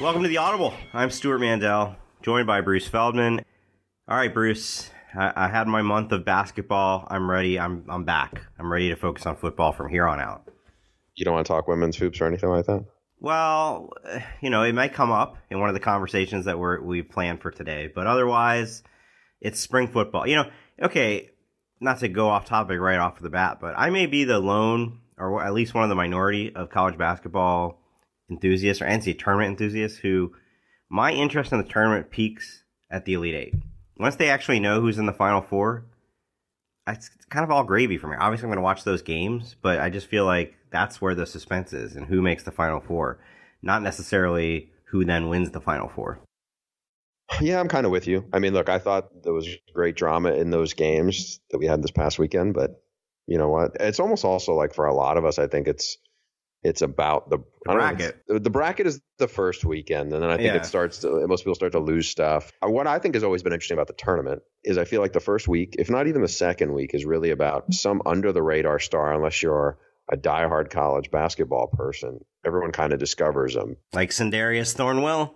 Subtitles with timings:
[0.00, 0.74] Welcome to the Audible.
[0.92, 3.40] I'm Stewart Mandel, joined by Bruce Feldman.
[4.06, 4.90] All right, Bruce.
[5.12, 7.04] I, I had my month of basketball.
[7.10, 7.58] I'm ready.
[7.58, 8.42] I'm I'm back.
[8.60, 10.48] I'm ready to focus on football from here on out.
[11.16, 12.84] You don't want to talk women's hoops or anything like that?
[13.18, 13.90] Well,
[14.40, 17.42] you know, it might come up in one of the conversations that we're we've planned
[17.42, 18.84] for today, but otherwise,
[19.40, 20.28] it's spring football.
[20.28, 21.30] You know, okay,
[21.80, 25.00] not to go off topic right off the bat, but I may be the lone,
[25.18, 27.77] or at least one of the minority of college basketball
[28.30, 30.32] enthusiasts or NCAA tournament enthusiasts who
[30.90, 33.54] my interest in the tournament peaks at the Elite Eight.
[33.98, 35.86] Once they actually know who's in the Final Four,
[36.86, 38.16] it's kind of all gravy for me.
[38.18, 41.26] Obviously, I'm going to watch those games, but I just feel like that's where the
[41.26, 43.18] suspense is and who makes the Final Four,
[43.62, 46.20] not necessarily who then wins the Final Four.
[47.40, 48.24] Yeah, I'm kind of with you.
[48.32, 51.82] I mean, look, I thought there was great drama in those games that we had
[51.82, 52.82] this past weekend, but
[53.26, 53.76] you know what?
[53.80, 55.98] It's almost also like for a lot of us, I think it's
[56.68, 58.16] it's about the, bracket.
[58.28, 60.56] Know, the bracket is the first weekend, and then I think Yeah.
[60.56, 60.98] it starts.
[60.98, 62.52] To, most people start to lose stuff.
[62.64, 65.12] Uh, What I think has always been interesting about the tournament is I feel like
[65.12, 68.42] the first week, if not even the second week, is really about some under the
[68.42, 69.12] radar star.
[69.12, 69.78] Unless you're
[70.10, 73.76] a diehard college basketball person, everyone kind of discovers them.
[73.92, 75.34] Like Sindarius Thornwell.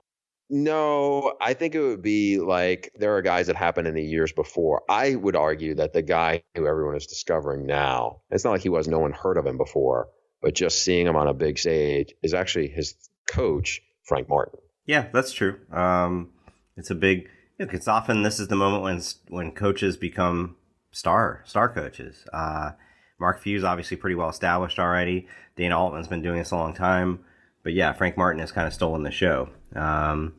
[0.54, 4.32] No, I think it would be like there are guys that happened in the years
[4.32, 4.82] before.
[4.88, 8.68] I would argue that the guy who everyone is discovering now, it's not like he
[8.68, 10.08] was, no one heard of him before,
[10.42, 12.94] but just seeing him on a big stage is actually his
[13.26, 14.58] coach, Frank Martin.
[14.86, 15.58] Yeah, that's true.
[15.70, 16.30] Um,
[16.76, 17.28] it's a big.
[17.58, 20.56] Look, it's often this is the moment when when coaches become
[20.90, 22.24] star star coaches.
[22.32, 22.72] Uh,
[23.20, 25.28] Mark Few's obviously pretty well established already.
[25.56, 27.20] Dana Altman's been doing this a long time,
[27.62, 29.48] but yeah, Frank Martin has kind of stolen the show.
[29.76, 30.34] Um,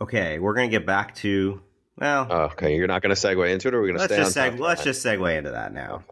[0.00, 1.60] okay, we're gonna get back to
[1.98, 2.30] well.
[2.30, 4.36] Okay, you're not going to segue into it, or we're going to let's stay just
[4.36, 6.04] seg- let's just segue into that now.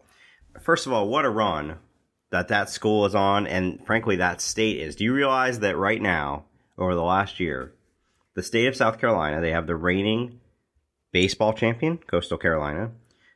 [0.60, 1.78] First of all, what a run
[2.34, 4.96] that that school is on, and frankly, that state is.
[4.96, 6.46] Do you realize that right now,
[6.76, 7.72] over the last year,
[8.34, 10.40] the state of South Carolina, they have the reigning
[11.12, 12.90] baseball champion, Coastal Carolina,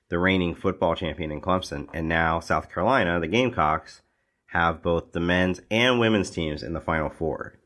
[0.08, 4.02] the reigning football champion in Clemson, and now South Carolina, the Gamecocks,
[4.46, 7.56] have both the men's and women's teams in the Final Four.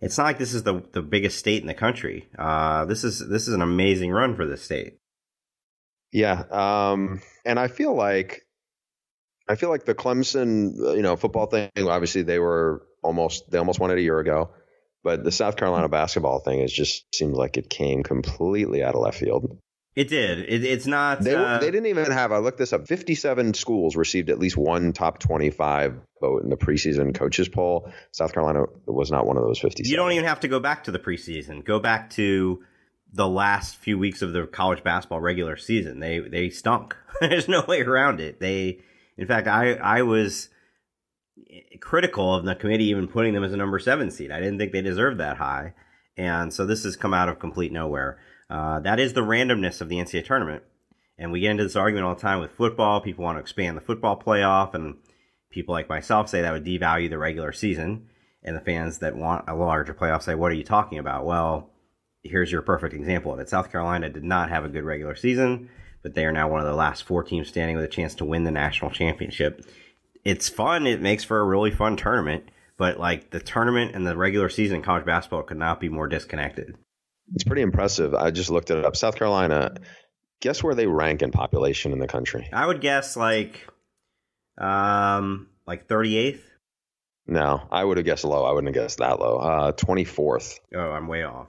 [0.00, 2.28] It's not like this is the the biggest state in the country.
[2.38, 5.00] Uh, this is this is an amazing run for this state.
[6.12, 8.45] Yeah, um, and I feel like
[9.48, 11.70] I feel like the Clemson, uh, you know, football thing.
[11.78, 14.50] Obviously, they were almost they almost won it a year ago,
[15.04, 19.02] but the South Carolina basketball thing is just seems like it came completely out of
[19.02, 19.58] left field.
[19.94, 20.40] It did.
[20.40, 21.22] It, it's not.
[21.22, 22.30] They uh, they didn't even have.
[22.30, 22.86] I looked this up.
[22.86, 27.90] Fifty-seven schools received at least one top twenty-five vote in the preseason coaches poll.
[28.12, 29.90] South Carolina was not one of those fifty-seven.
[29.90, 31.64] You don't even have to go back to the preseason.
[31.64, 32.62] Go back to
[33.10, 36.00] the last few weeks of the college basketball regular season.
[36.00, 36.94] They they stunk.
[37.20, 38.38] There's no way around it.
[38.38, 38.80] They,
[39.16, 40.48] in fact, I I was
[41.80, 44.30] critical of the committee even putting them as a number seven seed.
[44.30, 45.74] I didn't think they deserved that high,
[46.16, 48.18] and so this has come out of complete nowhere.
[48.48, 50.62] Uh, that is the randomness of the NCAA tournament,
[51.18, 53.00] and we get into this argument all the time with football.
[53.00, 54.96] People want to expand the football playoff, and
[55.50, 58.08] people like myself say that would devalue the regular season.
[58.42, 61.70] And the fans that want a larger playoff say, "What are you talking about?" Well,
[62.22, 63.48] here's your perfect example of it.
[63.48, 65.68] South Carolina did not have a good regular season,
[66.06, 68.24] but they are now one of the last four teams standing with a chance to
[68.24, 69.68] win the national championship.
[70.24, 70.86] It's fun.
[70.86, 72.44] It makes for a really fun tournament,
[72.76, 76.06] but like the tournament and the regular season in college basketball could not be more
[76.06, 76.76] disconnected.
[77.34, 78.14] It's pretty impressive.
[78.14, 78.94] I just looked it up.
[78.94, 79.74] South Carolina.
[80.40, 82.48] Guess where they rank in population in the country?
[82.52, 83.66] I would guess like,
[84.58, 86.42] um, like 38th.
[87.26, 88.44] No, I would have guessed low.
[88.44, 89.38] I wouldn't have guessed that low.
[89.38, 90.60] Uh, 24th.
[90.72, 91.48] Oh, I'm way off.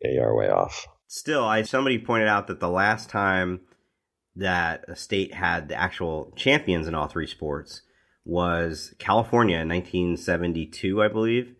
[0.00, 0.86] Yeah, you are way off.
[1.08, 3.62] Still, I somebody pointed out that the last time
[4.38, 7.82] that a state had the actual champions in all three sports
[8.24, 11.54] was California in 1972, I believe.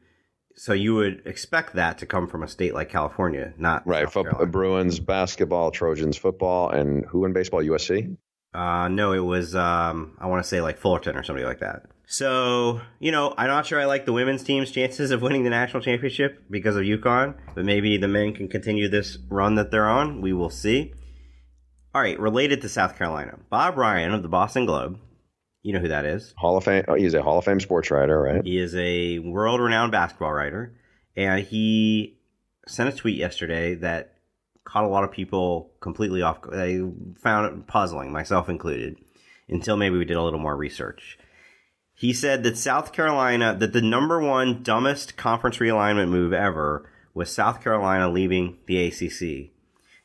[0.54, 4.10] So you would expect that to come from a state like California, not Right.
[4.10, 7.62] South Bruins basketball, Trojans football, and who in baseball?
[7.62, 8.16] USC.
[8.54, 11.82] Uh, no, it was um, I want to say like Fullerton or somebody like that.
[12.06, 15.50] So you know, I'm not sure I like the women's team's chances of winning the
[15.50, 19.88] national championship because of UConn, but maybe the men can continue this run that they're
[19.88, 20.22] on.
[20.22, 20.92] We will see.
[21.99, 25.00] All right, related to South Carolina, Bob Ryan of the Boston Globe.
[25.62, 26.33] You know who that is?
[26.37, 26.85] Hall of Fame.
[26.87, 28.41] Oh, he's a Hall of Fame sports writer, right?
[28.45, 30.77] He is a world-renowned basketball writer,
[31.17, 32.21] and he
[32.69, 34.15] sent a tweet yesterday that
[34.62, 36.39] caught a lot of people completely off.
[36.49, 36.81] They
[37.21, 38.99] found it puzzling, myself included,
[39.49, 41.19] until maybe we did a little more research.
[41.95, 47.29] He said that South Carolina, that the number one dumbest conference realignment move ever was
[47.29, 49.50] South Carolina leaving the ACC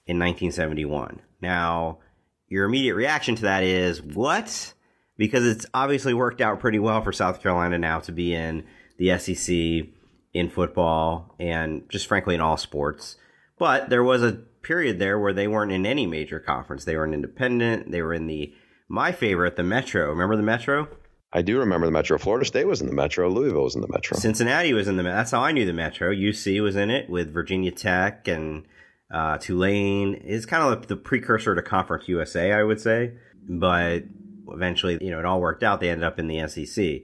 [0.08, 1.22] in 1971.
[1.44, 2.00] Now,
[2.48, 4.74] your immediate reaction to that is what?
[5.18, 8.66] Because it's obviously worked out pretty well for South Carolina now to be in
[8.98, 9.90] the SEC
[10.34, 13.18] in football and just frankly in all sports.
[13.60, 14.32] But there was a
[14.64, 16.86] period there where they weren't in any major conference.
[16.86, 17.92] They were an independent.
[17.92, 18.54] They were in the
[18.88, 20.10] my favorite, the Metro.
[20.10, 20.88] Remember the Metro?
[21.32, 22.18] I do remember the Metro.
[22.18, 23.30] Florida State was in the Metro.
[23.30, 24.18] Louisville was in the Metro.
[24.18, 25.04] Cincinnati was in the.
[25.04, 25.18] Metro.
[25.18, 26.12] That's how I knew the Metro.
[26.14, 28.66] UC was in it with Virginia Tech and
[29.14, 30.16] uh, Tulane.
[30.16, 33.14] is kind of like the precursor to Conference USA, I would say.
[33.48, 34.04] But
[34.50, 35.80] eventually, you know, it all worked out.
[35.80, 37.02] They ended up in the SEC.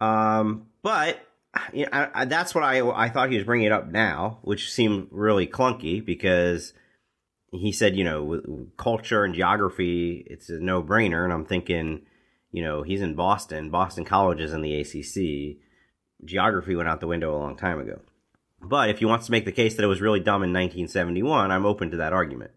[0.00, 1.20] Um, but
[1.72, 4.38] you know, I, I, that's what I I thought he was bringing it up now,
[4.42, 6.72] which seemed really clunky because
[7.50, 12.02] he said, you know, culture and geography, it's a no brainer, and I'm thinking
[12.52, 13.70] you know, he's in Boston.
[13.70, 15.56] Boston College is in the ACC.
[16.24, 18.00] Geography went out the window a long time ago.
[18.62, 21.50] But if he wants to make the case that it was really dumb in 1971,
[21.50, 22.52] I'm open to that argument.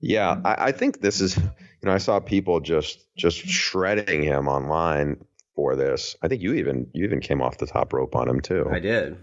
[0.00, 1.36] Yeah, I, I think this is.
[1.36, 5.24] You know, I saw people just just shredding him online
[5.56, 6.14] for this.
[6.22, 8.68] I think you even you even came off the top rope on him too.
[8.70, 9.16] I did.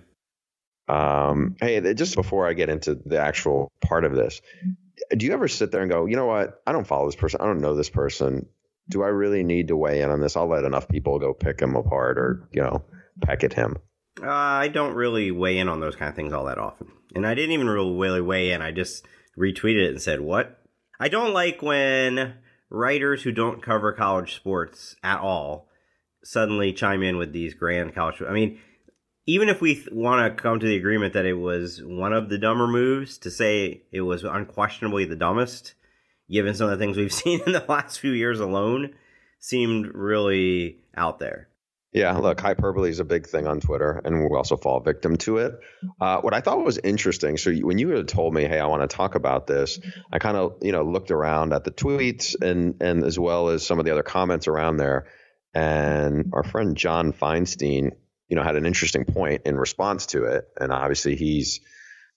[0.89, 4.41] Um, hey, just before I get into the actual part of this,
[5.15, 6.61] do you ever sit there and go, you know what?
[6.65, 7.39] I don't follow this person.
[7.41, 8.47] I don't know this person
[8.89, 10.35] do I really need to weigh in on this?
[10.35, 12.83] I'll let enough people go pick him apart or, you know,
[13.21, 13.77] peck at him.
[14.21, 16.87] Uh, I don't really weigh in on those kind of things all that often.
[17.15, 18.61] And I didn't even really weigh in.
[18.61, 19.05] I just
[19.37, 20.61] retweeted it and said, what?
[20.99, 22.35] I don't like when
[22.69, 25.69] writers who don't cover college sports at all
[26.23, 28.21] suddenly chime in with these grand college.
[28.21, 28.59] I mean,
[29.25, 32.29] even if we th- want to come to the agreement that it was one of
[32.29, 35.75] the dumber moves, to say it was unquestionably the dumbest
[36.29, 38.93] given some of the things we've seen in the last few years alone,
[39.39, 41.48] seemed really out there.
[41.91, 45.37] Yeah, look, hyperbole is a big thing on Twitter, and we also fall victim to
[45.37, 45.53] it.
[45.99, 48.87] Uh, what I thought was interesting, so when you had told me, "Hey, I want
[48.87, 49.79] to talk about this,"
[50.11, 53.65] I kind of, you know, looked around at the tweets and and as well as
[53.65, 55.07] some of the other comments around there,
[55.55, 57.93] and our friend John Feinstein,
[58.27, 61.59] you know, had an interesting point in response to it, and obviously he's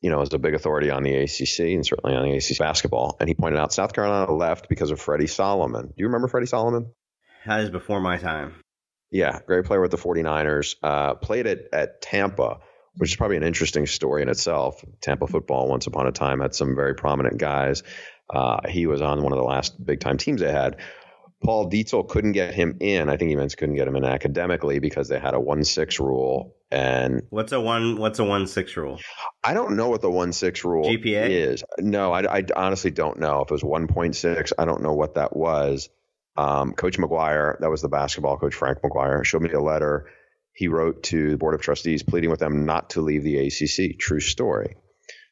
[0.03, 3.17] you know, as a big authority on the ACC and certainly on the ACC basketball.
[3.21, 5.87] And he pointed out South Carolina left because of Freddie Solomon.
[5.87, 6.91] Do you remember Freddie Solomon?
[7.47, 8.62] That is before my time.
[9.13, 10.77] Yeah, great player with the 49ers.
[10.83, 12.61] Uh, played at, at Tampa,
[12.97, 14.83] which is probably an interesting story in itself.
[15.03, 17.83] Tampa football, once upon a time, had some very prominent guys.
[18.29, 20.79] Uh, he was on one of the last big time teams they had.
[21.45, 23.09] Paul Dietzel couldn't get him in.
[23.09, 25.99] I think he meant couldn't get him in academically because they had a one six
[25.99, 26.57] rule.
[26.71, 27.99] And what's a one?
[27.99, 28.99] What's a one six rule?
[29.45, 31.65] I don't know what the one six rule GPA is.
[31.79, 33.43] No, I, I honestly don't know.
[33.43, 35.91] If it was one point six, I don't know what that was.
[36.37, 40.07] Um, coach McGuire, that was the basketball coach Frank McGuire, showed me a letter
[40.55, 43.99] he wrote to the board of trustees pleading with them not to leave the ACC.
[43.99, 44.77] True story.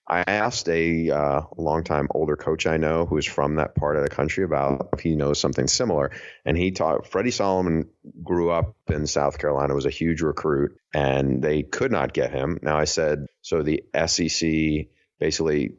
[0.08, 4.02] I asked a uh, longtime older coach I know who is from that part of
[4.02, 6.10] the country about if he knows something similar.
[6.44, 7.88] And he taught Freddie Solomon
[8.24, 12.58] grew up in South Carolina, was a huge recruit, and they could not get him.
[12.60, 14.88] Now I said, so the SEC
[15.20, 15.76] basically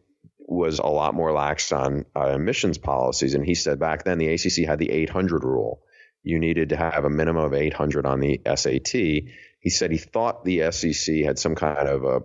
[0.48, 3.34] was a lot more lax on uh, admissions policies.
[3.34, 5.82] And he said back then the ACC had the 800 rule.
[6.24, 8.92] You needed to have a minimum of 800 on the SAT.
[8.92, 12.22] He said he thought the SEC had some kind of a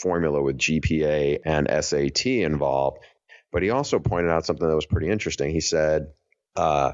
[0.00, 2.98] formula with GPA and SAT involved.
[3.52, 5.50] But he also pointed out something that was pretty interesting.
[5.50, 6.08] He said
[6.56, 6.92] uh,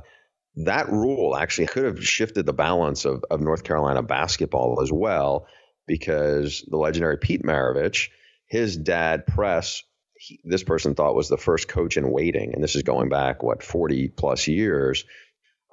[0.57, 5.47] that rule actually could have shifted the balance of, of North Carolina basketball as well,
[5.87, 8.09] because the legendary Pete Maravich,
[8.47, 9.83] his dad, Press,
[10.19, 13.43] he, this person thought was the first coach in waiting, and this is going back,
[13.43, 15.05] what, 40 plus years,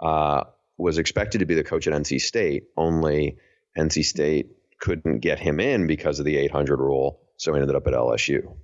[0.01, 0.43] uh,
[0.77, 3.37] was expected to be the coach at NC State, only
[3.77, 7.21] NC State couldn't get him in because of the 800 rule.
[7.37, 8.55] So he ended up at LSU.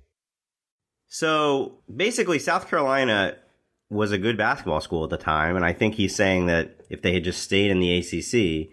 [1.08, 3.36] So basically, South Carolina
[3.88, 5.56] was a good basketball school at the time.
[5.56, 8.70] And I think he's saying that if they had just stayed in the ACC,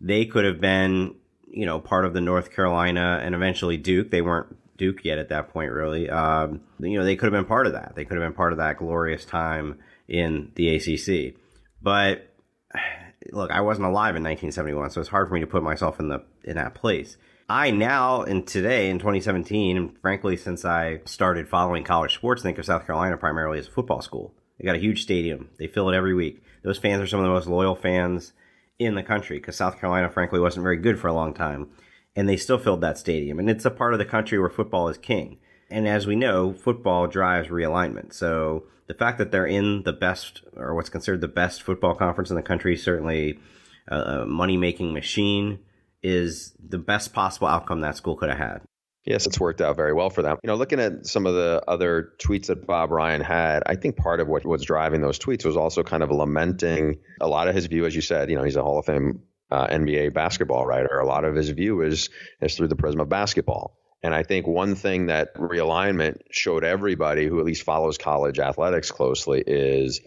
[0.00, 1.16] they could have been,
[1.48, 4.10] you know, part of the North Carolina and eventually Duke.
[4.10, 6.10] They weren't Duke yet at that point, really.
[6.10, 7.92] Um, you know, they could have been part of that.
[7.94, 9.78] They could have been part of that glorious time
[10.08, 11.36] in the ACC.
[11.80, 12.34] But
[13.32, 16.08] look, I wasn't alive in 1971, so it's hard for me to put myself in
[16.08, 17.16] the in that place.
[17.48, 22.58] I now and today in 2017, and frankly, since I started following college sports, think
[22.58, 24.34] of South Carolina primarily as a football school.
[24.58, 25.50] They got a huge stadium.
[25.58, 26.42] They fill it every week.
[26.62, 28.32] Those fans are some of the most loyal fans
[28.78, 31.68] in the country because South Carolina, frankly, wasn't very good for a long time.
[32.16, 33.38] And they still filled that stadium.
[33.38, 35.38] And it's a part of the country where football is king.
[35.70, 38.12] And as we know, football drives realignment.
[38.12, 42.30] So the fact that they're in the best, or what's considered the best football conference
[42.30, 43.40] in the country, certainly
[43.88, 45.58] a money making machine,
[46.02, 48.60] is the best possible outcome that school could have had.
[49.04, 50.38] Yes, it's worked out very well for them.
[50.42, 53.96] You know, looking at some of the other tweets that Bob Ryan had, I think
[53.96, 57.54] part of what was driving those tweets was also kind of lamenting a lot of
[57.54, 58.30] his view, as you said.
[58.30, 59.22] You know, he's a Hall of Fame
[59.54, 60.98] uh, NBA basketball writer.
[60.98, 63.78] A lot of his view is is through the prism of basketball.
[64.02, 68.90] And I think one thing that realignment showed everybody who at least follows college athletics
[68.90, 70.00] closely is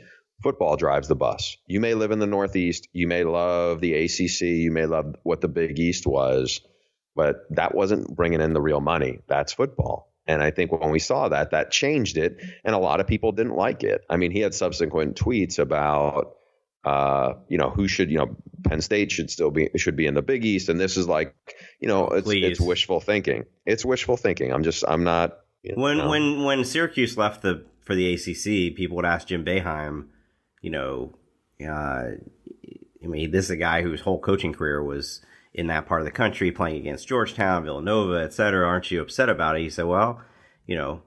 [0.44, 1.58] football drives the bus.
[1.66, 5.42] You may live in the Northeast, you may love the ACC, you may love what
[5.42, 6.62] the Big East was
[7.18, 9.20] but that wasn't bringing in the real money.
[9.28, 10.14] That's football.
[10.28, 12.38] And I think when we saw that, that changed it.
[12.64, 14.06] And a lot of people didn't like it.
[14.10, 16.37] I mean, he had subsequent tweets about,
[16.84, 20.14] uh, you know, who should, you know, Penn State should still be, should be in
[20.14, 20.70] the Big East.
[20.70, 21.36] And this is like,
[21.80, 23.46] you know, it's, it's wishful thinking.
[23.66, 24.52] It's wishful thinking.
[24.52, 25.40] I'm just, I'm not.
[25.64, 29.44] You know, when, when, when Syracuse left the, for the ACC, people would ask Jim
[29.44, 30.08] Boeheim,
[30.62, 31.16] you know,
[31.62, 32.12] uh,
[33.04, 35.22] I mean, this is a guy whose whole coaching career was,
[35.58, 38.66] in that part of the country playing against Georgetown, Villanova, etc.
[38.66, 39.64] Aren't you upset about it?
[39.64, 40.22] He said, well,
[40.68, 41.02] you know,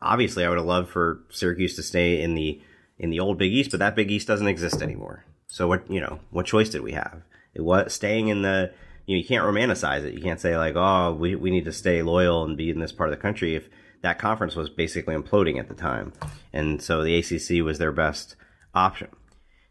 [0.00, 2.62] obviously I would have loved for Syracuse to stay in the
[3.04, 5.24] in the old Big East, but that Big East doesn't exist anymore.
[5.46, 7.20] So what you know, what choice did we have?
[7.52, 8.72] It was staying in the
[9.06, 10.14] you know, you can't romanticize it.
[10.14, 12.92] You can't say like, oh, we we need to stay loyal and be in this
[12.92, 13.68] part of the country if
[14.00, 16.14] that conference was basically imploding at the time.
[16.52, 18.36] And so the ACC was their best
[18.74, 19.08] option.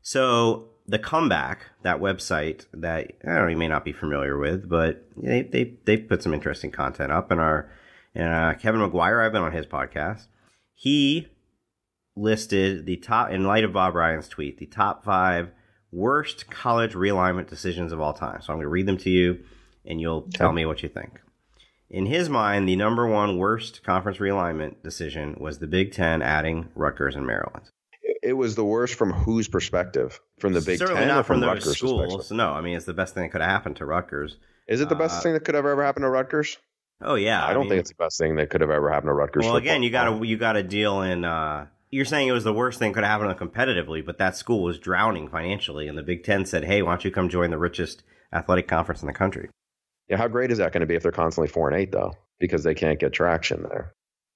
[0.04, 5.08] So the comeback that website that I know, you may not be familiar with, but
[5.18, 7.32] they they they put some interesting content up.
[7.32, 7.72] And our
[8.14, 10.28] and uh, Kevin McGuire, I've been on his podcast.
[10.76, 11.30] He
[12.16, 15.52] listed the top in light of Bob Ryan's tweet, the top five
[15.92, 18.42] worst college realignment decisions of all time.
[18.42, 19.44] So I'm going to read them to you,
[19.86, 21.20] and you'll tell me what you think.
[21.90, 26.70] In his mind, the number one worst conference realignment decision was the Big Ten adding
[26.76, 27.70] Rutgers and Maryland
[28.24, 30.20] it was the worst from whose perspective?
[30.40, 32.32] From the Big Certainly Ten not or from, from Rutgers' schools.
[32.32, 34.38] No, I mean it's the best thing that could have happened to Rutgers.
[34.68, 36.58] Is it the best Uh, thing that could have ever happened to Rutgers?
[37.02, 39.10] Oh yeah, I don't mean, think it's the best thing that could have ever happened
[39.10, 39.44] to Rutgers.
[39.44, 41.26] Well, again, you got a you got a deal in.
[41.26, 44.64] Uh, you're saying it was the worst thing could have happened competitively, but that school
[44.64, 47.58] was drowning financially, and the Big Ten said, "Hey, why don't you come join the
[47.58, 49.50] richest athletic conference in the country?"
[50.10, 52.14] Yeah, how great is that going to be if they're constantly four and eight though?
[52.40, 53.94] Because they can't get traction there.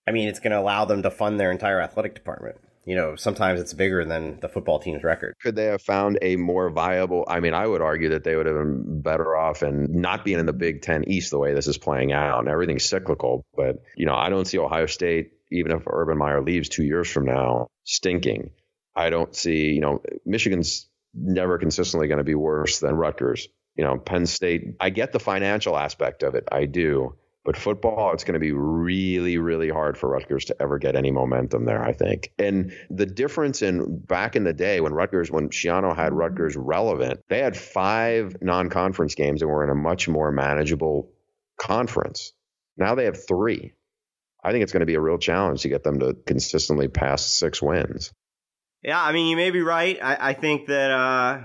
[0.08, 2.58] I mean, it's going to allow them to fund their entire athletic department.
[2.86, 5.34] You know, sometimes it's bigger than the football team's record.
[5.42, 7.26] Could they have found a more viable?
[7.28, 10.40] I mean, I would argue that they would have been better off and not being
[10.40, 12.40] in the Big Ten East the way this is playing out.
[12.40, 16.42] And everything's cyclical, but you know, I don't see Ohio State, even if Urban Meyer
[16.42, 18.52] leaves two years from now, stinking.
[18.96, 23.48] I don't see, you know, Michigan's never consistently going to be worse than Rutgers.
[23.76, 24.76] You know, Penn State.
[24.80, 27.16] I get the financial aspect of it, I do.
[27.48, 31.12] But football, it's going to be really, really hard for Rutgers to ever get any
[31.12, 32.34] momentum there, I think.
[32.38, 37.22] And the difference in back in the day when Rutgers, when Schiano had Rutgers relevant,
[37.30, 41.10] they had five non conference games and were in a much more manageable
[41.58, 42.34] conference.
[42.76, 43.72] Now they have three.
[44.44, 47.26] I think it's going to be a real challenge to get them to consistently pass
[47.26, 48.14] six wins.
[48.84, 49.98] Yeah, I mean, you may be right.
[50.02, 51.42] I, I think that uh,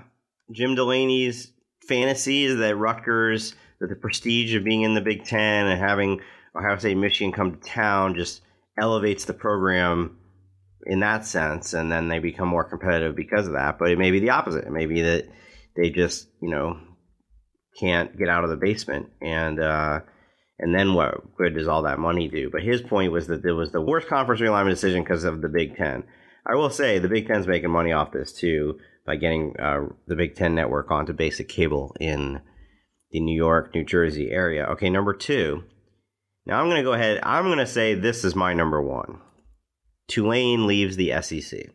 [0.52, 1.52] Jim Delaney's
[1.88, 6.20] fantasy is that Rutgers, that the prestige of being in the Big Ten and having
[6.54, 8.42] Ohio State, Michigan come to town just
[8.78, 10.18] elevates the program
[10.84, 13.78] in that sense, and then they become more competitive because of that.
[13.78, 14.64] But it may be the opposite.
[14.64, 15.28] It may be that
[15.76, 16.78] they just, you know,
[17.80, 20.00] can't get out of the basement, and uh,
[20.62, 22.49] and then what good does all that money do?
[22.49, 25.49] But his point was that it was the worst conference realignment decision because of the
[25.49, 26.04] Big Ten.
[26.47, 30.14] I will say the Big Ten's making money off this too by getting uh, the
[30.14, 32.40] Big Ten network onto basic cable in
[33.11, 34.64] the New York, New Jersey area.
[34.66, 35.64] Okay, number two.
[36.47, 37.19] Now I'm going to go ahead.
[37.25, 39.19] I'm going to say this is my number one.
[40.07, 41.71] Tulane leaves the SEC.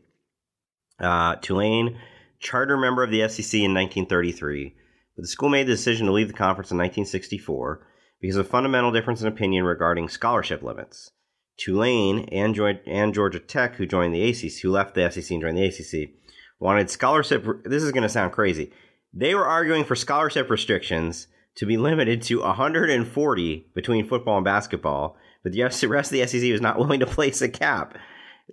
[0.97, 1.97] Uh, Tulane,
[2.39, 4.73] charter member of the SEC in 1933,
[5.17, 7.85] but the school made the decision to leave the conference in 1964
[8.21, 11.11] because of fundamental difference in opinion regarding scholarship limits.
[11.57, 15.57] Tulane and, and Georgia Tech, who joined the ACC, who left the SEC and joined
[15.57, 16.11] the ACC,
[16.59, 17.45] wanted scholarship.
[17.63, 18.71] This is going to sound crazy.
[19.13, 25.17] They were arguing for scholarship restrictions to be limited to 140 between football and basketball,
[25.43, 27.97] but the rest of the SEC was not willing to place a cap.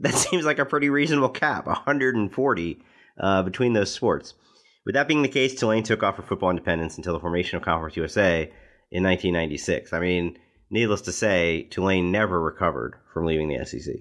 [0.01, 2.83] That seems like a pretty reasonable cap, 140
[3.21, 4.35] uh, between those sports.
[4.87, 7.63] With that being the case, Tulane took off for football independence until the formation of
[7.63, 8.53] Conference USA
[8.91, 9.93] in 1996.
[9.93, 10.39] I mean,
[10.71, 13.95] needless to say, Tulane never recovered from leaving the SEC.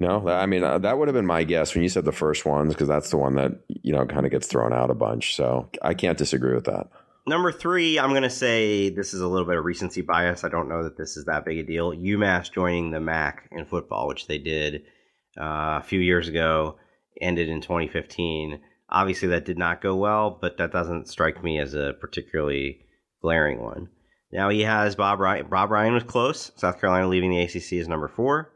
[0.00, 2.44] No, I mean uh, that would have been my guess when you said the first
[2.44, 5.36] ones because that's the one that you know kind of gets thrown out a bunch.
[5.36, 6.88] So I can't disagree with that.
[7.24, 10.42] Number three, I'm going to say this is a little bit of recency bias.
[10.42, 11.92] I don't know that this is that big a deal.
[11.92, 14.82] UMass joining the MAC in football, which they did
[15.40, 16.78] uh, a few years ago,
[17.20, 18.60] ended in 2015.
[18.88, 22.80] Obviously, that did not go well, but that doesn't strike me as a particularly
[23.22, 23.88] glaring one.
[24.32, 25.46] Now he has Bob Ryan.
[25.48, 26.52] Bob Ryan was close.
[26.56, 28.50] South Carolina leaving the ACC is number four.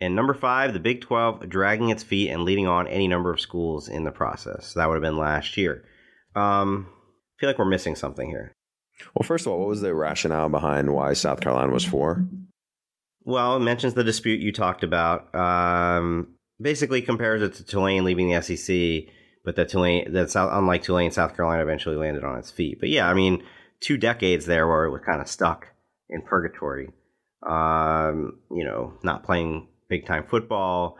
[0.00, 3.40] And number five, the Big 12 dragging its feet and leading on any number of
[3.40, 4.72] schools in the process.
[4.74, 5.84] That would have been last year.
[6.34, 8.52] Um, I feel like we're missing something here.
[9.14, 12.24] Well, first of all, what was the rationale behind why South Carolina was four?
[13.24, 15.34] Well, it mentions the dispute you talked about.
[15.34, 19.12] Um, basically compares it to Tulane leaving the SEC,
[19.44, 22.78] but that Tulane, that's unlike Tulane, South Carolina eventually landed on its feet.
[22.80, 23.42] But yeah, I mean,
[23.80, 25.68] two decades there where it was kind of stuck
[26.08, 26.90] in purgatory.
[27.46, 30.98] Um, you know, not playing big time football.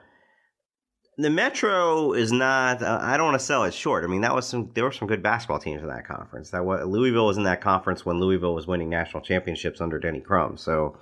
[1.19, 2.83] The Metro is not.
[2.83, 4.05] Uh, I don't want to sell it short.
[4.05, 4.71] I mean, that was some.
[4.75, 6.51] There were some good basketball teams in that conference.
[6.51, 10.21] That was, Louisville was in that conference when Louisville was winning national championships under Denny
[10.21, 10.57] Crum.
[10.57, 10.97] So,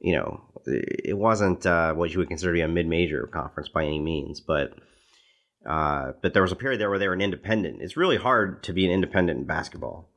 [0.00, 3.84] you know, it wasn't uh, what you would consider to be a mid-major conference by
[3.84, 4.40] any means.
[4.40, 4.72] But,
[5.68, 7.82] uh, but there was a period there where they were an independent.
[7.82, 10.08] It's really hard to be an independent in basketball.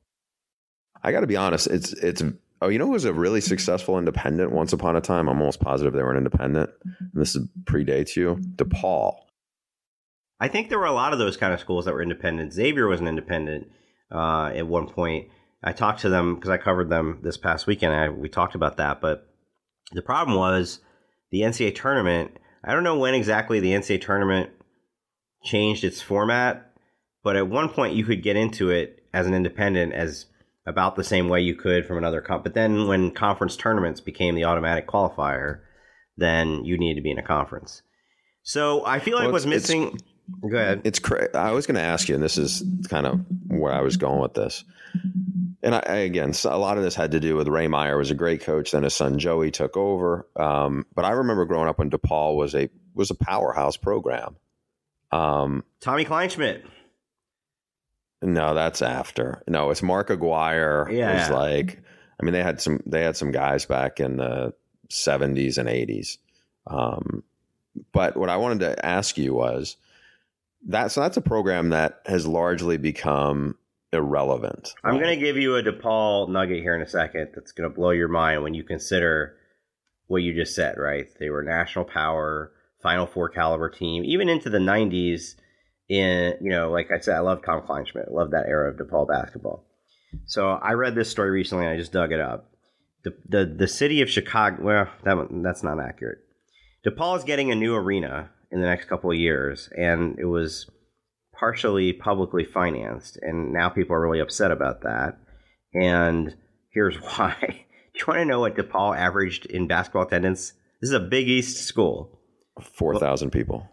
[1.04, 1.68] I got to be honest.
[1.68, 2.24] It's it's
[2.62, 5.28] Oh, you know who was a really successful independent once upon a time?
[5.28, 6.70] I'm almost positive they were an independent.
[6.84, 8.38] And this is predates you.
[8.56, 9.16] DePaul.
[10.40, 12.54] I think there were a lot of those kind of schools that were independent.
[12.54, 13.68] Xavier was an independent
[14.12, 15.30] uh, at one point.
[15.64, 17.94] I talked to them because I covered them this past weekend.
[17.94, 19.28] I, we talked about that, but
[19.92, 20.80] the problem was
[21.32, 22.38] the NCAA tournament.
[22.64, 24.52] I don't know when exactly the NCAA tournament
[25.44, 26.74] changed its format,
[27.24, 30.28] but at one point you could get into it as an independent as
[30.66, 32.44] about the same way you could from another comp.
[32.44, 35.62] But then when conference tournaments became the automatic qualifier,
[36.18, 37.82] then you needed to be in a conference.
[38.44, 40.00] So I feel like well, what's missing.
[40.50, 40.82] Go ahead.
[40.84, 43.82] It's cra- I was going to ask you, and this is kind of where I
[43.82, 44.64] was going with this.
[45.64, 48.16] And I, again, a lot of this had to do with Ray Meyer was a
[48.16, 48.72] great coach.
[48.72, 50.28] Then his son Joey took over.
[50.36, 54.36] Um, but I remember growing up when DePaul was a was a powerhouse program.
[55.12, 56.64] Um, Tommy Kleinschmidt.
[58.22, 59.42] No, that's after.
[59.48, 60.92] No, it's Mark Aguirre.
[60.92, 61.82] Yeah, was like.
[62.20, 62.82] I mean, they had some.
[62.86, 64.54] They had some guys back in the
[64.90, 66.20] seventies and eighties.
[66.68, 67.24] Um,
[67.92, 69.78] but what I wanted to ask you was
[70.68, 70.92] that.
[70.92, 73.58] So that's a program that has largely become
[73.92, 74.74] irrelevant.
[74.84, 77.30] I'm going to give you a DePaul nugget here in a second.
[77.34, 79.36] That's going to blow your mind when you consider
[80.06, 80.78] what you just said.
[80.78, 81.08] Right?
[81.20, 82.52] They were national power,
[82.84, 85.34] Final Four caliber team, even into the '90s
[85.92, 88.12] in you know, like I said, I love Tom Kleinschmidt.
[88.12, 89.66] Love that era of DePaul basketball.
[90.26, 91.66] So I read this story recently.
[91.66, 92.50] and I just dug it up.
[93.04, 94.64] The the, the city of Chicago.
[94.64, 96.20] Well, that that's not accurate.
[96.88, 100.70] DePaul is getting a new arena in the next couple of years, and it was
[101.38, 105.18] partially publicly financed, and now people are really upset about that.
[105.74, 106.36] And
[106.70, 107.36] here's why.
[107.42, 110.54] Do you want to know what DePaul averaged in basketball attendance?
[110.80, 112.18] This is a Big East school.
[112.62, 113.68] Four thousand people.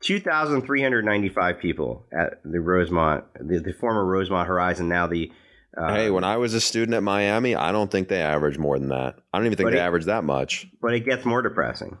[0.00, 5.32] 2,395 people at the Rosemont, the, the former Rosemont Horizon, now the.
[5.76, 8.78] Uh, hey, when I was a student at Miami, I don't think they average more
[8.78, 9.16] than that.
[9.32, 10.66] I don't even think they it, average that much.
[10.80, 11.98] But it gets more depressing.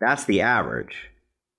[0.00, 1.10] That's the average.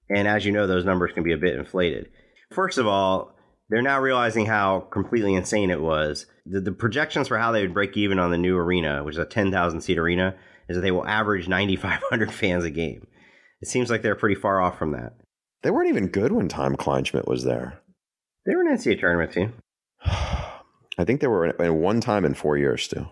[0.10, 2.10] And as you know, those numbers can be a bit inflated.
[2.52, 3.36] First of all,
[3.70, 6.26] they're now realizing how completely insane it was.
[6.46, 9.20] The, the projections for how they would break even on the new arena, which is
[9.20, 10.36] a 10,000 seat arena,
[10.67, 13.08] is that they will average 9,500 fans a game.
[13.62, 15.13] It seems like they're pretty far off from that.
[15.63, 17.80] They weren't even good when Tom Kleinschmidt was there.
[18.45, 19.54] They were an NCAA tournament team.
[20.06, 23.08] I think they were in one time in four years, too.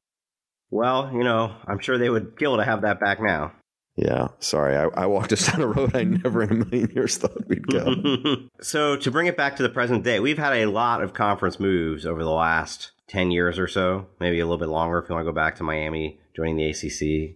[0.71, 3.53] Well, you know, I'm sure they would kill to have that back now.
[3.95, 4.77] Yeah, sorry.
[4.77, 7.67] I, I, walked us down a road I never in a million years thought we'd
[7.67, 7.95] go.
[8.61, 11.59] so, to bring it back to the present day, we've had a lot of conference
[11.59, 15.15] moves over the last 10 years or so, maybe a little bit longer if you
[15.15, 17.35] want to go back to Miami joining the ACC.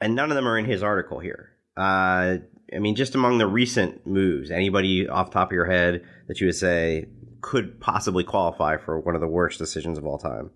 [0.00, 1.50] And none of them are in his article here.
[1.76, 2.36] Uh,
[2.74, 6.46] I mean, just among the recent moves, anybody off top of your head that you
[6.46, 7.06] would say
[7.40, 10.50] could possibly qualify for one of the worst decisions of all time?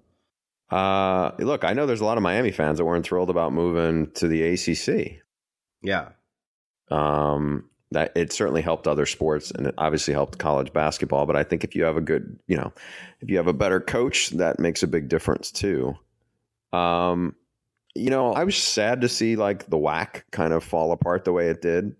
[0.71, 4.11] Uh, look, I know there's a lot of Miami fans that weren't thrilled about moving
[4.13, 5.21] to the ACC.
[5.83, 6.11] Yeah.
[6.91, 11.27] Um, that it certainly helped other sports and it obviously helped college basketball.
[11.27, 12.73] But I think if you have a good, you know,
[13.21, 15.97] if you have a better coach, that makes a big difference too.
[16.73, 17.35] Um,
[17.95, 21.33] you know, I was sad to see like the WAC kind of fall apart the
[21.33, 21.97] way it did.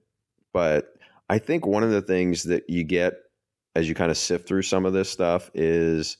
[0.53, 0.93] But
[1.29, 3.15] I think one of the things that you get
[3.75, 6.17] as you kind of sift through some of this stuff is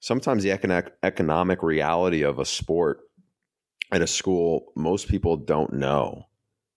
[0.00, 3.00] sometimes the economic economic reality of a sport
[3.90, 6.26] at a school most people don't know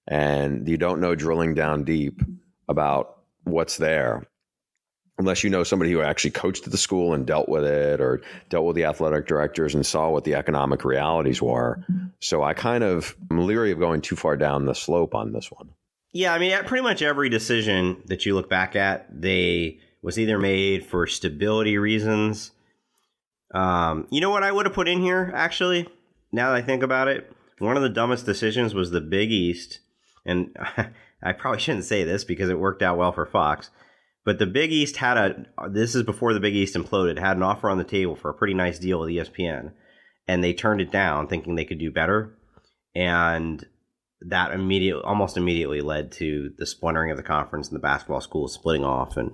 [0.08, 2.21] and you don't know drilling down deep
[2.67, 4.28] about what's there
[5.19, 8.21] unless you know somebody who actually coached at the school and dealt with it or
[8.47, 11.84] dealt with the athletic directors and saw what the economic realities were.
[12.21, 15.52] So I kind of am leery of going too far down the slope on this
[15.52, 15.71] one.
[16.12, 20.39] Yeah, I mean, pretty much every decision that you look back at, they was either
[20.39, 22.52] made for stability reasons.
[23.54, 25.88] Um, you know what I would have put in here actually?
[26.32, 29.80] Now that I think about it, one of the dumbest decisions was the Big East,
[30.26, 30.56] and
[31.24, 33.69] I probably shouldn't say this because it worked out well for Fox
[34.30, 37.41] but the Big East had a this is before the Big East imploded, had an
[37.41, 39.72] offer on the table for a pretty nice deal with ESPN,
[40.28, 42.38] and they turned it down thinking they could do better.
[42.93, 43.65] And
[44.21, 48.53] that immediately almost immediately led to the splintering of the conference and the basketball schools
[48.53, 49.32] splitting off and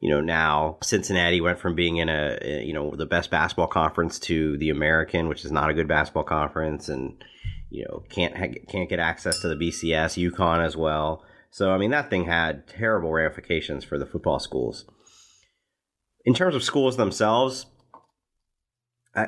[0.00, 3.66] you know now Cincinnati went from being in a eh, you know the best basketball
[3.66, 7.22] conference to the American which is not a good basketball conference and
[7.70, 8.34] you know can't
[8.68, 12.68] can't get access to the BCS UConn as well so, I mean, that thing had
[12.68, 14.84] terrible ramifications for the football schools.
[16.24, 17.66] In terms of schools themselves,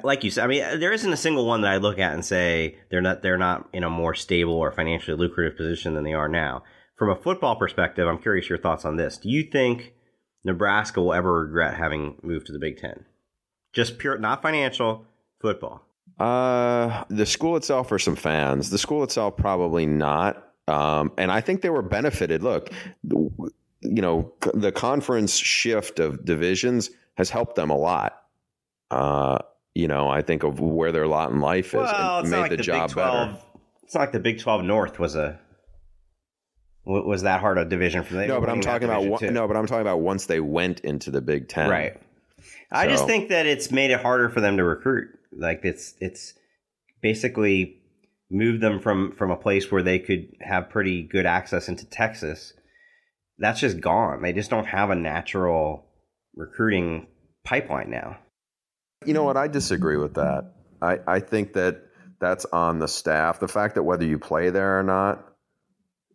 [0.05, 2.25] like you said, I mean, there isn't a single one that I look at and
[2.25, 6.13] say they're not they're not in a more stable or financially lucrative position than they
[6.13, 6.63] are now.
[6.97, 9.19] From a football perspective, I'm curious your thoughts on this.
[9.19, 9.95] Do you think
[10.45, 13.05] Nebraska will ever regret having moved to the Big Ten?
[13.73, 15.07] Just pure, not financial,
[15.41, 15.85] football.
[16.19, 18.71] Uh, the school itself or some fans.
[18.71, 20.53] The school itself probably not.
[20.69, 22.43] Um, and I think they were benefited.
[22.43, 22.71] Look,
[23.03, 23.43] you
[23.81, 28.23] know, the conference shift of divisions has helped them a lot.
[28.91, 29.39] Uh,
[29.75, 32.51] you know, I think of where their lot in life is well, and made like
[32.51, 33.43] the, the job 12, better.
[33.85, 35.39] It's not like the Big Twelve North was a
[36.85, 38.29] was that hard a division for them.
[38.29, 41.11] No, but I'm talking about one, no, but I'm talking about once they went into
[41.11, 42.01] the Big Ten, right?
[42.71, 45.11] I just think that it's made it harder for them to recruit.
[45.33, 46.35] Like it's it's
[47.03, 47.77] basically
[48.31, 52.53] moved them from from a place where they could have pretty good access into Texas.
[53.39, 54.23] That's just gone.
[54.23, 55.87] They just don't have a natural
[56.35, 57.09] recruiting
[57.45, 58.19] pipeline now.
[59.07, 59.37] You know what?
[59.37, 60.53] I disagree with that.
[60.81, 61.83] I, I think that
[62.21, 63.41] that's on the staff.
[63.41, 65.29] The fact that whether you play there or not,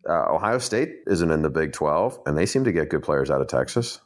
[0.08, 3.30] uh, Ohio State isn't in the Big 12, and they seem to get good players
[3.30, 4.00] out of Texas.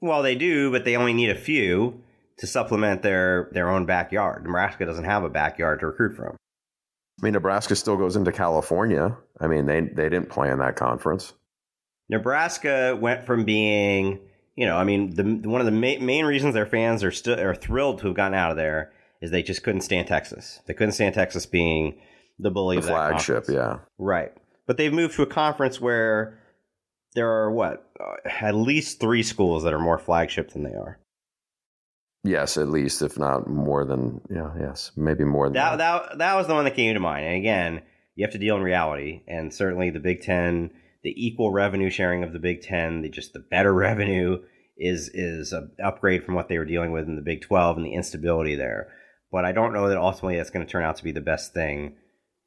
[0.00, 2.02] Well, they do, but they only need a few
[2.38, 4.44] to supplement their, their own backyard.
[4.44, 6.36] Nebraska doesn't have a backyard to recruit from.
[7.20, 9.16] I mean, Nebraska still goes into California.
[9.40, 11.34] I mean, they they didn't play in that conference.
[12.08, 14.18] Nebraska went from being,
[14.56, 17.38] you know, I mean, the one of the ma- main reasons their fans are still
[17.38, 20.60] are thrilled to have gotten out of there is they just couldn't stand Texas.
[20.66, 21.98] They couldn't stand Texas being
[22.38, 23.46] the bully the flagship.
[23.48, 24.32] Yeah, right.
[24.66, 26.38] But they've moved to a conference where
[27.14, 30.98] there are what uh, at least three schools that are more flagship than they are.
[32.24, 35.78] Yes, at least, if not more than, yeah, yes, maybe more than that.
[35.78, 37.26] That, that, that was the one that came to mind.
[37.26, 37.82] And again,
[38.14, 39.22] you have to deal in reality.
[39.26, 40.70] And certainly the Big Ten,
[41.02, 44.42] the equal revenue sharing of the Big Ten, the, just the better revenue
[44.76, 47.86] is is an upgrade from what they were dealing with in the Big Twelve and
[47.86, 48.88] the instability there.
[49.30, 51.54] But I don't know that ultimately that's going to turn out to be the best
[51.54, 51.96] thing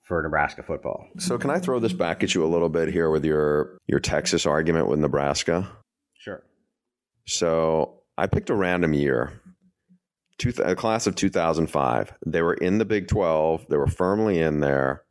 [0.03, 1.07] for Nebraska football.
[1.17, 3.99] So can I throw this back at you a little bit here with your your
[3.99, 5.69] Texas argument with Nebraska?
[6.13, 6.43] Sure.
[7.27, 9.41] So I picked a random year
[10.37, 12.13] two, a class of 2005.
[12.25, 13.67] They were in the Big 12.
[13.69, 15.03] They were firmly in there.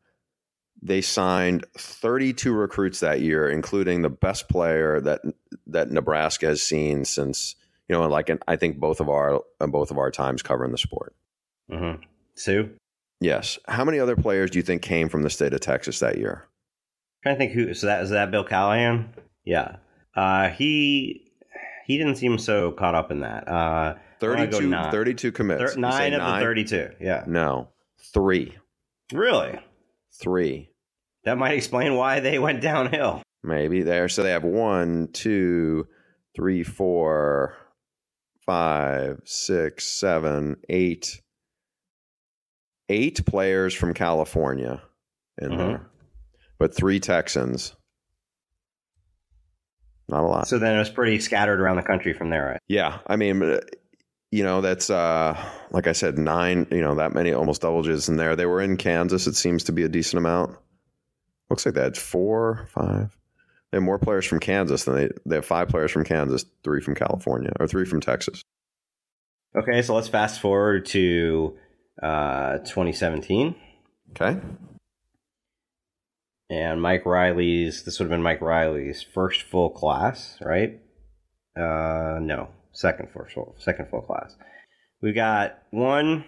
[0.82, 5.22] They signed 32 recruits that year, including the best player that
[5.66, 7.56] that Nebraska has seen since
[7.88, 11.14] you know, like I think both of our both of our times covering the sport.
[11.70, 12.02] Mm-hmm.
[12.34, 12.64] Suh.
[13.20, 13.58] Yes.
[13.68, 16.44] How many other players do you think came from the state of Texas that year?
[16.44, 17.74] I'm trying to think who.
[17.74, 19.14] So that is that Bill Callahan.
[19.44, 19.76] Yeah.
[20.14, 21.30] Uh, he
[21.86, 23.48] he didn't seem so caught up in that.
[23.48, 25.74] Uh, 32, 32 commits.
[25.74, 26.40] Thir- nine of nine?
[26.40, 26.90] the 32.
[27.00, 27.24] Yeah.
[27.26, 27.68] No,
[28.12, 28.54] three.
[29.12, 29.58] Really?
[30.20, 30.70] Three.
[31.24, 33.22] That might explain why they went downhill.
[33.42, 34.08] Maybe there.
[34.08, 35.86] So they have one, two,
[36.36, 37.56] three, four,
[38.46, 41.20] five, six, seven, eight,
[42.88, 44.82] eight players from California
[45.38, 45.58] in mm-hmm.
[45.58, 45.90] there,
[46.58, 47.74] but three Texans.
[50.08, 50.48] Not a lot.
[50.48, 52.60] So then it was pretty scattered around the country from there, right?
[52.68, 52.98] Yeah.
[53.06, 53.58] I mean,
[54.34, 56.66] you know, that's uh, like I said, nine.
[56.72, 58.34] You know, that many almost double digits in there.
[58.34, 59.28] They were in Kansas.
[59.28, 60.56] It seems to be a decent amount.
[61.48, 63.16] Looks like they had four, five.
[63.70, 65.08] They have more players from Kansas than they.
[65.24, 68.42] They have five players from Kansas, three from California, or three from Texas.
[69.56, 71.56] Okay, so let's fast forward to
[72.02, 73.54] uh, 2017.
[74.10, 74.40] Okay.
[76.50, 77.84] And Mike Riley's.
[77.84, 80.80] This would have been Mike Riley's first full class, right?
[81.56, 84.36] Uh, no, second full second full class.
[85.00, 86.24] We've got one,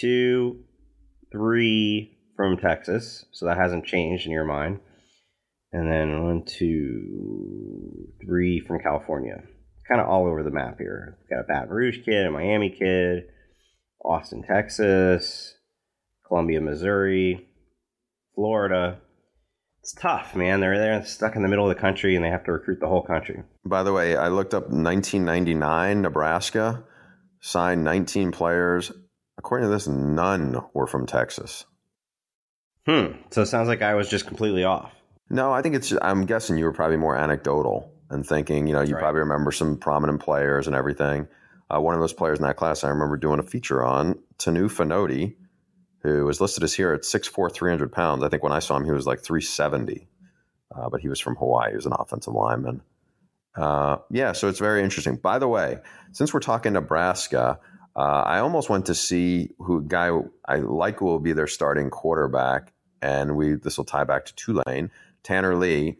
[0.00, 0.64] two,
[1.32, 4.80] three from Texas, so that hasn't changed in your mind.
[5.72, 9.42] And then one, two, three from California.
[9.86, 11.18] Kind of all over the map here.
[11.20, 13.24] We've got a Baton Rouge kid, a Miami kid,
[14.04, 15.54] Austin, Texas,
[16.26, 17.48] Columbia, Missouri,
[18.34, 19.00] Florida.
[19.80, 20.60] It's tough, man.
[20.60, 22.88] They're they're stuck in the middle of the country and they have to recruit the
[22.88, 23.42] whole country.
[23.64, 26.84] By the way, I looked up 1999 Nebraska
[27.40, 28.92] signed 19 players.
[29.38, 31.64] According to this, none were from Texas.
[32.86, 33.12] Hmm.
[33.30, 34.92] So it sounds like I was just completely off.
[35.30, 35.92] No, I think it's.
[36.00, 38.66] I'm guessing you were probably more anecdotal and thinking.
[38.66, 39.00] You know, you right.
[39.00, 41.28] probably remember some prominent players and everything.
[41.70, 44.70] Uh, one of those players in that class, I remember doing a feature on Toniu
[44.70, 45.34] Fonoti,
[46.00, 48.22] who was listed as here at 6'4", 300 pounds.
[48.22, 50.06] I think when I saw him, he was like 370,
[50.74, 51.70] uh, but he was from Hawaii.
[51.70, 52.82] He was an offensive lineman.
[53.56, 55.16] Uh, yeah, so it's very interesting.
[55.16, 55.78] By the way,
[56.12, 57.58] since we're talking Nebraska,
[57.96, 62.72] uh, I almost went to see who guy I like will be their starting quarterback,
[63.02, 64.92] and we this will tie back to Tulane.
[65.24, 65.96] Tanner Lee,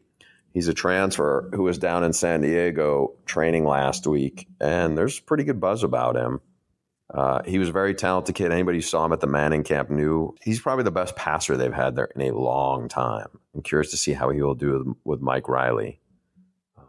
[0.55, 5.43] he's a transfer who was down in San Diego training last week, and there's pretty
[5.43, 6.41] good buzz about him.
[7.13, 8.53] Uh, he was a very talented kid.
[8.53, 11.73] Anybody who saw him at the Manning camp knew he's probably the best passer they've
[11.73, 13.29] had there in a long time.
[13.55, 16.01] I'm curious to see how he will do with, Mike Riley.
[16.77, 16.83] Uh,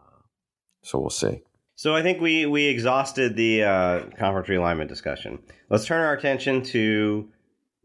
[0.83, 1.41] so we'll see.
[1.75, 5.39] So I think we we exhausted the uh, conference realignment discussion.
[5.69, 7.29] Let's turn our attention to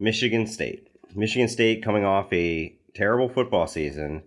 [0.00, 0.88] Michigan State.
[1.14, 4.24] Michigan State coming off a terrible football season,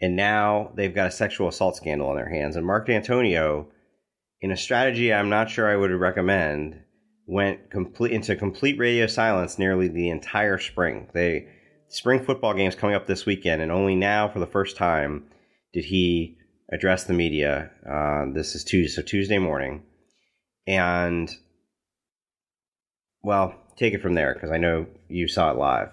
[0.00, 2.54] and now they've got a sexual assault scandal on their hands.
[2.54, 3.66] And Mark Dantonio,
[4.40, 6.82] in a strategy I'm not sure I would recommend,
[7.26, 11.08] went complete into complete radio silence nearly the entire spring.
[11.14, 11.48] They
[11.88, 15.24] spring football games coming up this weekend, and only now for the first time
[15.72, 16.36] did he
[16.72, 17.70] address the media.
[17.88, 19.82] Uh, this is Tuesday, so Tuesday morning,
[20.66, 21.34] and
[23.22, 25.92] well, take it from there because I know you saw it live.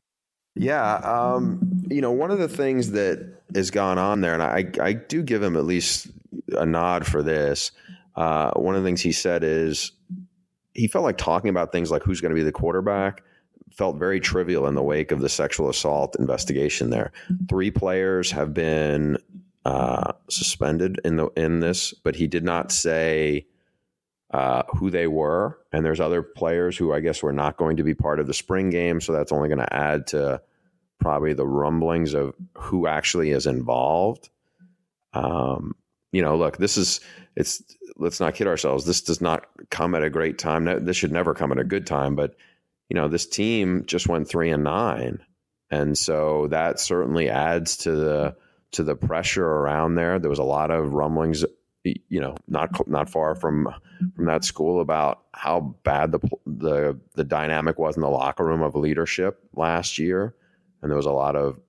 [0.56, 4.66] Yeah, um, you know, one of the things that has gone on there, and I,
[4.82, 6.08] I do give him at least
[6.52, 7.72] a nod for this.
[8.16, 9.92] Uh, one of the things he said is
[10.80, 13.24] he felt like talking about things like who's going to be the quarterback
[13.72, 17.12] felt very trivial in the wake of the sexual assault investigation there.
[17.48, 19.18] Three players have been
[19.66, 23.46] uh, suspended in the in this, but he did not say
[24.32, 25.60] uh, who they were.
[25.72, 28.34] And there's other players who I guess were not going to be part of the
[28.34, 30.42] spring game, so that's only going to add to
[31.00, 34.30] probably the rumblings of who actually is involved.
[35.14, 35.76] Um,
[36.12, 37.00] you know, look, this is
[37.36, 37.62] it's
[37.98, 38.86] let's not kid ourselves.
[38.86, 40.66] This does not come at a great time.
[40.86, 42.36] This should never come at a good time, but
[42.90, 45.20] you know, this team just went three and nine.
[45.70, 48.36] And so that certainly adds to the
[48.72, 50.20] to the pressure around there.
[50.20, 51.46] There was a lot of rumblings,
[51.84, 53.68] you know, not not far from
[54.16, 58.64] from that school about how bad the the the dynamic was in the locker room
[58.64, 60.34] of leadership last year,
[60.82, 61.60] and there was a lot of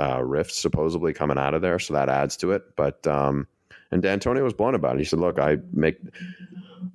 [0.00, 1.80] uh, rifts supposedly coming out of there.
[1.80, 2.76] So that adds to it.
[2.76, 3.48] But um,
[3.90, 4.98] and Dantonio was blunt about it.
[4.98, 5.98] He said, "Look, I make."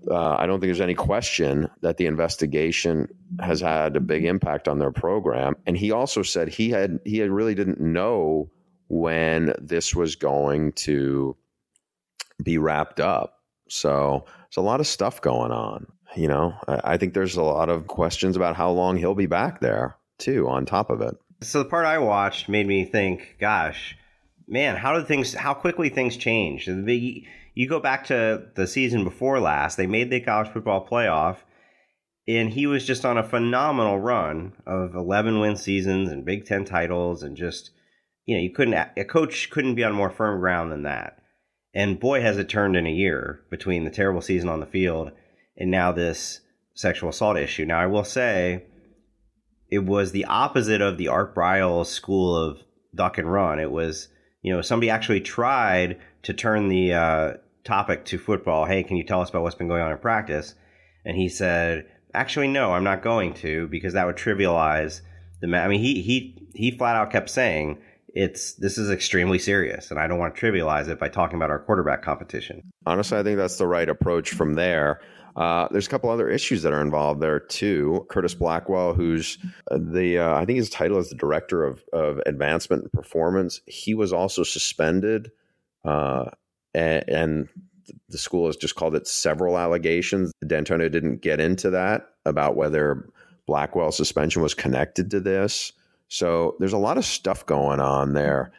[0.10, 3.08] Uh, I don't think there's any question that the investigation
[3.39, 5.56] has had a big impact on their program.
[5.65, 8.49] And he also said he had he had really didn't know
[8.88, 11.36] when this was going to
[12.41, 13.39] be wrapped up.
[13.69, 15.88] So there's a lot of stuff going on.
[16.15, 19.25] You know, I, I think there's a lot of questions about how long he'll be
[19.25, 20.47] back there too.
[20.47, 23.97] On top of it, so the part I watched made me think, gosh,
[24.47, 26.67] man, how did things, how quickly things changed?
[26.67, 31.38] You go back to the season before last, they made the college football playoff,
[32.27, 36.65] and he was just on a phenomenal run of 11 win seasons and Big Ten
[36.65, 37.71] titles and just
[38.25, 41.19] you know, you couldn't a coach couldn't be on more firm ground than that.
[41.73, 45.12] And boy, has it turned in a year between the terrible season on the field
[45.58, 46.41] and now this
[46.75, 47.65] sexual assault issue.
[47.65, 48.63] Now, I will say
[49.69, 52.60] it was the opposite of the Art Briles school of
[52.95, 53.60] duck and run.
[53.60, 54.08] It was,
[54.43, 58.65] you know, somebody actually tried to turn the uh, topic to football.
[58.65, 60.53] Hey, can you tell us about what's been going on in practice?
[61.06, 65.01] And he said, actually, no, I'm not going to because that would trivialize
[65.41, 65.47] the.
[65.47, 65.58] Ma-.
[65.58, 67.79] I mean, he he he flat out kept saying
[68.13, 71.49] it's this is extremely serious and i don't want to trivialize it by talking about
[71.49, 75.01] our quarterback competition honestly i think that's the right approach from there
[75.36, 78.06] uh, there's a couple other issues that are involved there too.
[78.10, 79.38] Curtis blackwell who's
[79.72, 83.62] uh, the uh, i think his title is the director of, of advancement and performance.
[83.65, 85.32] He was also suspended
[85.84, 86.26] uh,
[86.74, 87.50] and, and
[88.10, 90.32] the school has just called it several allegations.
[90.46, 93.10] Dantonio didn't get into that about whether
[93.46, 95.74] blackwell's suspension was connected to this.
[96.08, 98.52] So there's a lot of stuff going on there.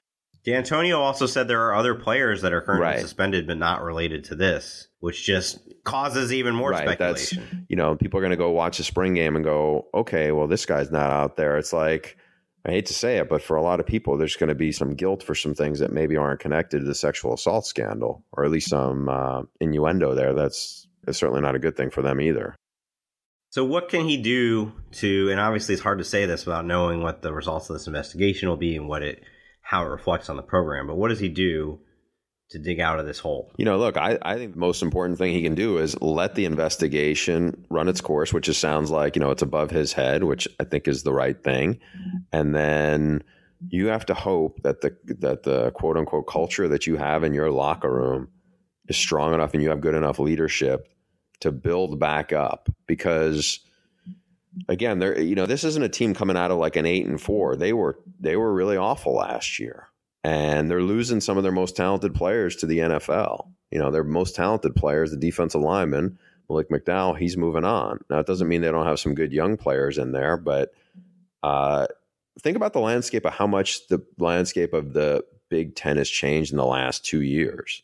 [0.47, 3.01] Dantonio also said there are other players that are currently Right.
[3.01, 6.99] suspended but not related to this, which just causes even more right.
[6.99, 7.67] That's speculation.
[7.69, 10.47] you know, people are going to go watch the spring game and go, okay, well,
[10.47, 11.57] this guy's not out there.
[11.57, 12.19] It's like
[12.67, 14.73] I hate to say it, but for a lot of people, there's going to be
[14.73, 18.45] some guilt for some things that maybe aren't connected to the sexual assault scandal, or
[18.45, 20.33] at least some uh, innuendo there.
[20.35, 22.55] That's, that's certainly not a good thing for them either.
[23.51, 25.31] So, what can he do to?
[25.31, 28.49] And obviously, it's hard to say this without knowing what the results of this investigation
[28.49, 29.23] will be and what it,
[29.65, 30.87] how it reflects on the program.
[30.87, 31.81] But what does he do
[32.51, 33.51] to dig out of this hole?
[33.57, 36.35] You know, look, I, I think the most important thing he can do is let
[36.35, 40.23] the investigation run its course, which just sounds like, you know, it's above his head,
[40.23, 41.81] which I think is the right thing.
[42.31, 43.25] And then
[43.69, 47.33] you have to hope that the that the quote unquote culture that you have in
[47.33, 48.29] your locker room
[48.89, 50.87] is strong enough and you have good enough leadership
[51.41, 53.61] to build back up because
[54.69, 57.21] again, they're you know, this isn't a team coming out of like an 8 and
[57.21, 57.57] 4.
[57.57, 59.89] They were they were really awful last year
[60.25, 63.47] and they're losing some of their most talented players to the NFL.
[63.71, 68.01] You know, their most talented players, the defensive lineman, Malik McDowell, he's moving on.
[68.09, 70.73] Now, it doesn't mean they don't have some good young players in there, but
[71.43, 71.87] uh,
[72.41, 76.53] think about the landscape of how much the landscape of the Big Ten has changed
[76.53, 77.83] in the last two years.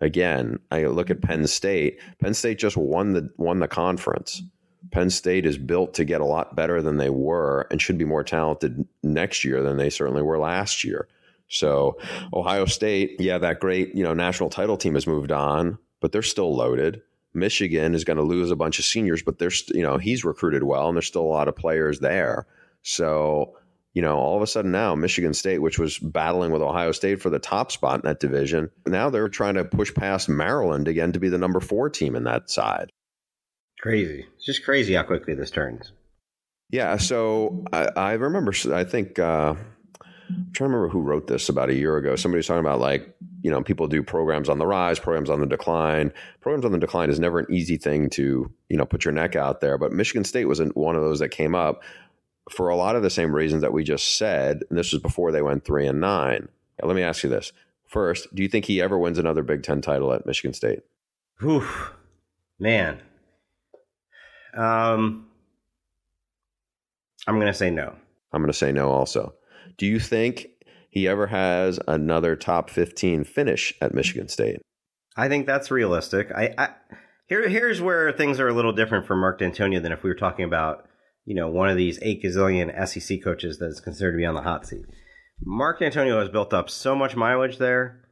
[0.00, 2.00] Again, I look at Penn State.
[2.20, 4.42] Penn State just won the won the conference.
[4.90, 8.04] Penn State is built to get a lot better than they were and should be
[8.04, 11.08] more talented next year than they certainly were last year.
[11.48, 11.98] So
[12.32, 16.22] Ohio State, yeah, that great, you know, national title team has moved on, but they're
[16.22, 17.02] still loaded.
[17.34, 20.62] Michigan is going to lose a bunch of seniors, but there's, you know, he's recruited
[20.62, 22.46] well and there's still a lot of players there.
[22.82, 23.56] So,
[23.92, 27.20] you know, all of a sudden now Michigan State, which was battling with Ohio State
[27.20, 31.12] for the top spot in that division, now they're trying to push past Maryland again
[31.12, 32.90] to be the number four team in that side.
[33.86, 34.26] Crazy.
[34.34, 35.92] It's just crazy how quickly this turns.
[36.70, 36.96] Yeah.
[36.96, 39.54] So I, I remember, I think, uh,
[40.28, 42.16] I'm trying to remember who wrote this about a year ago.
[42.16, 45.38] Somebody was talking about like, you know, people do programs on the rise, programs on
[45.38, 46.12] the decline.
[46.40, 49.36] Programs on the decline is never an easy thing to, you know, put your neck
[49.36, 49.78] out there.
[49.78, 51.84] But Michigan State wasn't one of those that came up
[52.50, 54.64] for a lot of the same reasons that we just said.
[54.68, 56.48] And this was before they went three and nine.
[56.82, 57.52] Now, let me ask you this.
[57.86, 60.80] First, do you think he ever wins another Big Ten title at Michigan State?
[61.38, 61.64] Whew.
[62.58, 63.00] Man.
[64.56, 65.26] Um,
[67.26, 67.94] I'm going to say no.
[68.32, 69.34] I'm going to say no also.
[69.78, 70.48] Do you think
[70.90, 74.60] he ever has another top 15 finish at Michigan State?
[75.16, 76.30] I think that's realistic.
[76.34, 76.68] I, I
[77.26, 80.16] here here's where things are a little different for Mark Dantonio than if we were
[80.16, 80.86] talking about
[81.24, 84.42] you know one of these eight gazillion SEC coaches that's considered to be on the
[84.42, 84.84] hot seat.
[85.44, 88.04] Mark Dantonio has built up so much mileage there,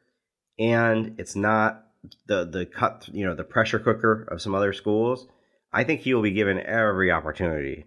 [0.58, 1.84] and it's not
[2.26, 5.28] the the cut you know the pressure cooker of some other schools.
[5.74, 7.86] I think he will be given every opportunity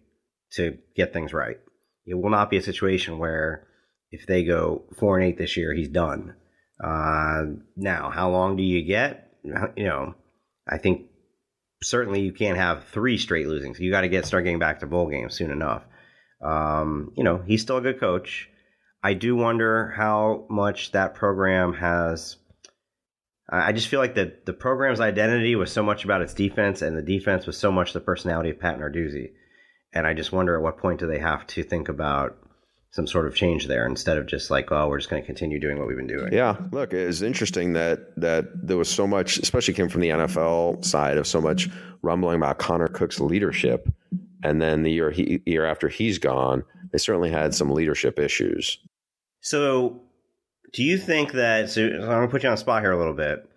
[0.54, 1.58] to get things right.
[2.06, 3.68] It will not be a situation where
[4.12, 6.36] if they go four and eight this year, he's done.
[6.84, 7.44] Uh,
[7.76, 9.32] now, how long do you get?
[9.78, 10.16] You know,
[10.70, 11.08] I think
[11.82, 13.80] certainly you can't have three straight losings.
[13.80, 15.84] You got to get start getting back to bowl games soon enough.
[16.44, 18.50] Um, you know, he's still a good coach.
[19.02, 22.36] I do wonder how much that program has.
[23.50, 26.98] I just feel like the the program's identity was so much about its defense, and
[26.98, 29.32] the defense was so much the personality of Pat Narduzzi.
[29.94, 32.38] And I just wonder at what point do they have to think about
[32.92, 35.60] some sort of change there instead of just like, oh, we're just going to continue
[35.60, 36.34] doing what we've been doing.
[36.34, 40.84] Yeah, look, it's interesting that that there was so much, especially came from the NFL
[40.84, 41.70] side of so much
[42.02, 43.88] rumbling about Connor Cook's leadership,
[44.44, 48.78] and then the year he year after he's gone, they certainly had some leadership issues.
[49.42, 50.02] So,
[50.74, 51.70] do you think that?
[51.70, 53.50] So I'm going to put you on the spot here a little bit.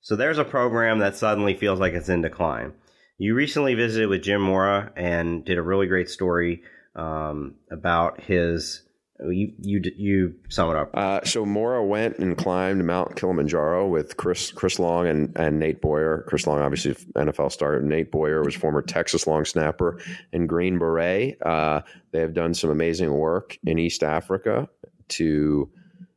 [0.00, 2.74] So there's a program that suddenly feels like it's in decline.
[3.18, 6.62] You recently visited with Jim Mora and did a really great story
[6.94, 8.82] um, about his.
[9.18, 10.90] You you you sum it up.
[10.92, 15.80] Uh, so Mora went and climbed Mount Kilimanjaro with Chris Chris Long and, and Nate
[15.80, 16.26] Boyer.
[16.28, 17.80] Chris Long, obviously NFL star.
[17.80, 19.98] Nate Boyer was former Texas long snapper
[20.34, 21.40] and Green Beret.
[21.40, 21.80] Uh,
[22.12, 24.68] they have done some amazing work in East Africa
[25.08, 25.70] to,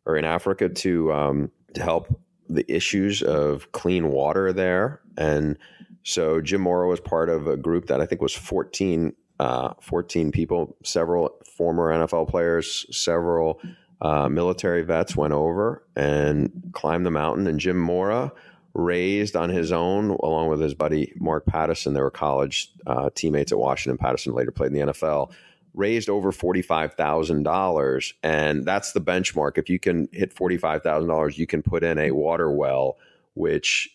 [0.09, 2.19] or in Africa to um, to help
[2.49, 5.01] the issues of clean water there.
[5.17, 5.57] And
[6.03, 10.31] so Jim Mora was part of a group that I think was 14 uh, 14
[10.31, 13.61] people, several former NFL players, several
[14.01, 17.47] uh, military vets went over and climbed the mountain.
[17.47, 18.33] And Jim Mora
[18.73, 21.93] raised on his own, along with his buddy Mark Patterson.
[21.93, 23.97] they were college uh, teammates at Washington.
[23.97, 25.31] Patterson later played in the NFL.
[25.73, 29.57] Raised over forty-five thousand dollars, and that's the benchmark.
[29.57, 32.97] If you can hit forty-five thousand dollars, you can put in a water well.
[33.35, 33.89] Which,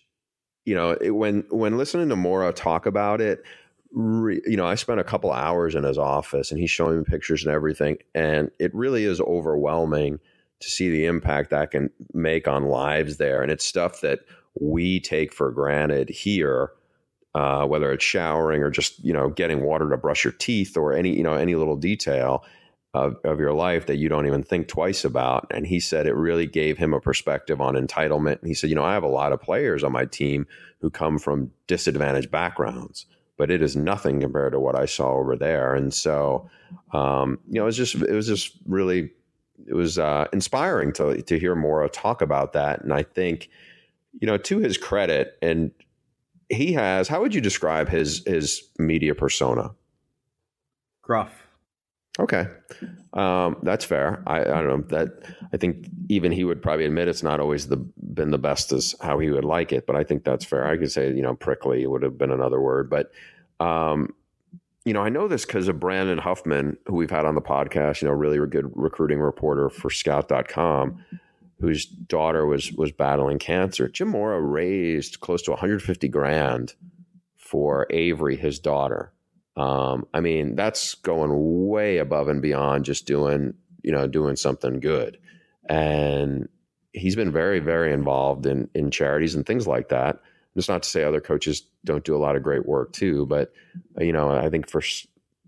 [0.64, 3.42] you know, it, when when listening to Mora talk about it,
[3.92, 7.04] re, you know, I spent a couple hours in his office and he's showing me
[7.04, 7.98] pictures and everything.
[8.14, 10.20] And it really is overwhelming
[10.60, 13.42] to see the impact that can make on lives there.
[13.42, 14.20] And it's stuff that
[14.60, 16.70] we take for granted here,
[17.34, 20.92] uh, whether it's showering or just you know getting water to brush your teeth or
[20.92, 22.44] any you know any little detail
[22.94, 25.46] of, of your life that you don't even think twice about.
[25.50, 28.38] And he said it really gave him a perspective on entitlement.
[28.38, 30.46] And he said, you know, I have a lot of players on my team
[30.80, 33.06] who come from disadvantaged backgrounds,
[33.36, 35.74] but it is nothing compared to what I saw over there.
[35.74, 36.48] And so,
[36.92, 39.10] um, you know, it was just it was just really
[39.66, 42.82] it was uh, inspiring to to hear Mora talk about that.
[42.82, 43.50] And I think,
[44.20, 45.72] you know, to his credit, and
[46.54, 47.08] he has.
[47.08, 49.70] How would you describe his his media persona?
[51.02, 51.32] Gruff.
[52.20, 52.46] Okay,
[53.12, 54.22] um, that's fair.
[54.26, 55.08] I, I don't know that.
[55.52, 58.94] I think even he would probably admit it's not always the been the best as
[59.00, 60.66] how he would like it, but I think that's fair.
[60.66, 63.10] I could say you know prickly would have been another word, but
[63.58, 64.14] um,
[64.84, 68.00] you know I know this because of Brandon Huffman, who we've had on the podcast.
[68.00, 71.04] You know, really good recruiting reporter for Scout.com,
[71.60, 73.88] whose daughter was was battling cancer.
[73.88, 76.74] Jim Mora raised close to 150 grand
[77.36, 79.14] for Avery, his daughter
[79.56, 81.30] um, I mean, that's going
[81.68, 85.18] way above and beyond just doing, you know, doing something good.
[85.68, 86.48] And
[86.92, 90.20] he's been very, very involved in in charities and things like that.
[90.56, 93.52] It's not to say other coaches don't do a lot of great work too, but
[93.98, 94.82] you know, I think for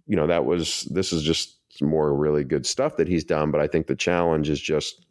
[0.07, 3.51] you know that was this is just more really good stuff that he's done.
[3.51, 5.05] But I think the challenge is just,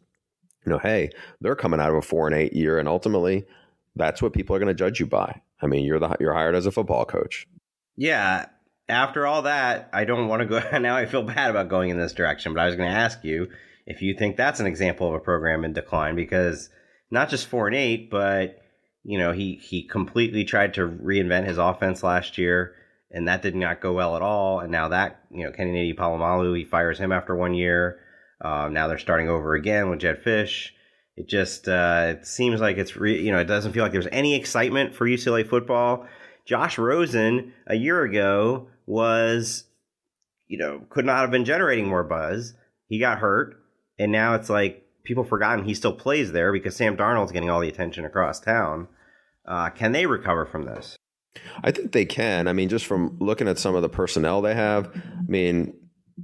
[0.66, 1.10] you know, hey,
[1.40, 3.46] they're coming out of a four and eight year, and ultimately,
[3.94, 5.40] that's what people are going to judge you by.
[5.62, 7.46] I mean, you're the you're hired as a football coach.
[7.96, 8.46] Yeah,
[8.88, 10.60] after all that, I don't want to go.
[10.78, 13.24] Now I feel bad about going in this direction, but I was going to ask
[13.24, 13.48] you
[13.86, 16.68] if you think that's an example of a program in decline because
[17.10, 18.58] not just four and eight, but
[19.04, 22.74] you know he he completely tried to reinvent his offense last year,
[23.12, 24.58] and that did not go well at all.
[24.58, 28.00] And now that you know Kennedy Polamalu, he fires him after one year.
[28.40, 30.70] Uh, now they're starting over again with Jedd Fisch.
[31.16, 34.08] It just uh, it seems like it's re- you know it doesn't feel like there's
[34.12, 36.06] any excitement for UCLA football.
[36.44, 39.64] Josh Rosen a year ago was,
[40.46, 42.54] you know, could not have been generating more buzz.
[42.88, 43.56] He got hurt,
[43.98, 47.60] and now it's like people forgotten he still plays there because Sam Darnold's getting all
[47.60, 48.88] the attention across town.
[49.46, 50.96] Uh, can they recover from this?
[51.62, 52.48] I think they can.
[52.48, 55.74] I mean, just from looking at some of the personnel they have, I mean,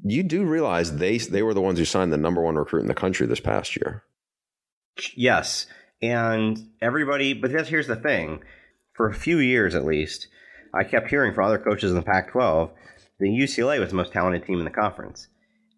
[0.04, 2.88] you do realize they they were the ones who signed the number one recruit in
[2.88, 4.02] the country this past year.
[5.14, 5.66] Yes,
[6.00, 7.34] and everybody.
[7.34, 8.42] But here's the thing:
[8.94, 10.28] for a few years at least,
[10.74, 12.70] I kept hearing from other coaches in the Pac 12
[13.20, 15.28] that UCLA was the most talented team in the conference.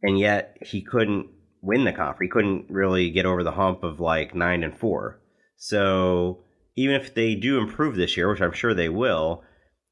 [0.03, 1.29] And yet he couldn't
[1.63, 2.29] win the conference.
[2.29, 5.21] He couldn't really get over the hump of like 9 and 4.
[5.57, 6.45] So
[6.77, 9.43] even if they do improve this year, which I'm sure they will,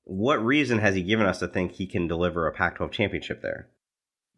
[0.05, 3.41] what reason has he given us to think he can deliver a Pac 12 championship
[3.43, 3.69] there?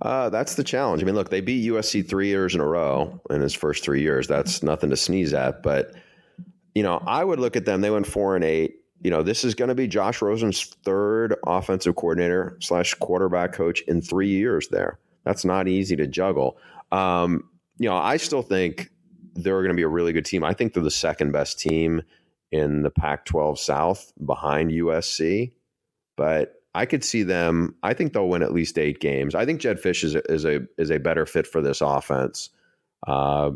[0.03, 1.03] Uh, that's the challenge.
[1.03, 4.03] I mean, look, they beat USC three years in a row in his first three
[4.03, 4.27] years.
[4.27, 5.63] That's nothing to sneeze at.
[5.63, 5.93] But,
[6.75, 7.81] you know, I would look at them.
[7.81, 11.37] They went four and eight you know, this is going to be Josh Rosen's third
[11.47, 14.99] offensive coordinator slash quarterback coach in three years there.
[15.25, 16.57] That's not easy to juggle.
[16.91, 18.91] Um, you know, I still think
[19.35, 20.43] they're going to be a really good team.
[20.43, 22.03] I think they're the second best team
[22.51, 25.53] in the Pac 12 South behind USC,
[26.17, 27.77] but I could see them.
[27.83, 29.35] I think they'll win at least eight games.
[29.35, 32.51] I think Jedd Fisch is a, is a, is a better fit for this offense.
[33.07, 33.53] Uh,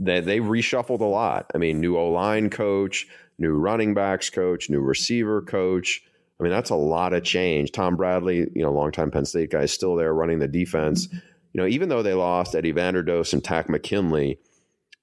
[0.00, 1.50] they, they reshuffled a lot.
[1.54, 3.06] I mean, new O line coach,
[3.38, 6.02] new running backs coach, new receiver coach.
[6.38, 7.70] I mean, that's a lot of change.
[7.70, 11.08] Tom Bradley, you know, longtime Penn State guy, is still there running the defense.
[11.52, 14.38] You know, even though they lost Eddie Vanderdoes and Takk McKinley,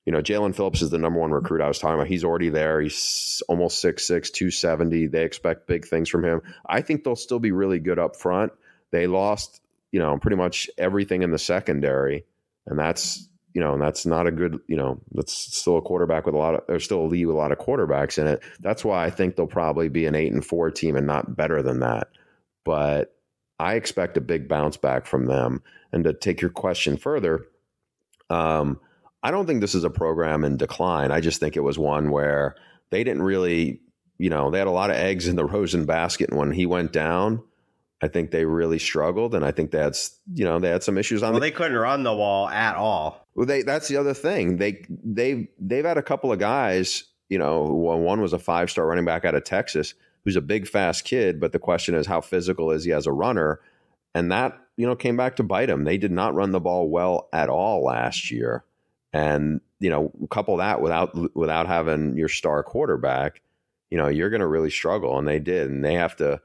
[0.08, 2.08] you know, Jaelan Phillips is the number one recruit I was talking about.
[2.08, 2.80] He's already there.
[2.80, 5.08] He's almost 6'6, 270.
[5.08, 6.42] They expect big things from him.
[6.66, 8.54] I think they'll still be really good up front.
[8.92, 9.60] They lost,
[9.92, 12.24] you know, pretty much everything in the secondary.
[12.66, 16.26] And that's you know, and that's not a good, you know, that's still a quarterback
[16.26, 18.44] with a lot of, there's still a lead with a lot of quarterbacks in it.
[18.60, 21.64] That's why I think they'll probably be an eight and four team and not better
[21.64, 22.10] than that.
[22.64, 23.16] But
[23.60, 25.64] I expect a big bounce back from them.
[25.92, 27.48] And to take your question further,
[28.30, 28.80] um,
[29.24, 31.12] I don't think this is a program in decline.
[31.12, 32.56] I just think it was one where
[32.92, 33.82] they didn't really,
[34.18, 36.30] you know, they had a lot of eggs in the Rosen basket.
[36.30, 37.44] And when he went down,
[38.02, 41.24] I think they really struggled, and I think that's you know they had some issues
[41.24, 41.32] on.
[41.32, 43.26] Well, the, they couldn't run the wall at all.
[43.34, 44.58] Well, they that's the other thing.
[44.58, 47.06] They they they've had a couple of guys.
[47.30, 50.68] You know, one was a five star running back out of Texas who's a big
[50.68, 53.62] fast kid, but the question is how physical is he as a runner,
[54.14, 55.84] and that you know came back to bite him.
[55.84, 58.64] They did not run the ball well at all last year,
[59.18, 63.42] and you know couple that without without having your star quarterback,
[63.90, 66.42] you know you're going to really struggle, and they did, and they have to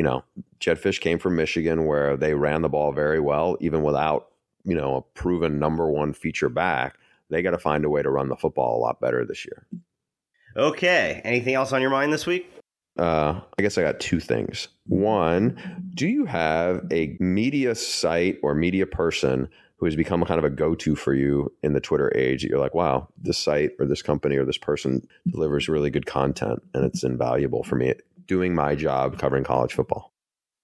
[0.00, 0.24] you know,
[0.60, 4.28] Jedd Fisch came from Michigan where they ran the ball very well, even without,
[4.64, 6.96] you know, a proven number one feature back.
[7.28, 9.66] they got to find a way to run the football a lot better this year.
[10.56, 11.20] Okay.
[11.22, 12.50] Anything else on your mind this week?
[12.98, 14.68] Uh, I guess I got two things.
[14.86, 19.50] One, do you have a media site or media person
[19.80, 22.60] who has become kind of a go-to for you in the Twitter age that you're
[22.60, 26.84] like, wow, this site or this company or this person delivers really good content and
[26.84, 27.94] it's invaluable for me
[28.26, 30.12] doing my job covering college football?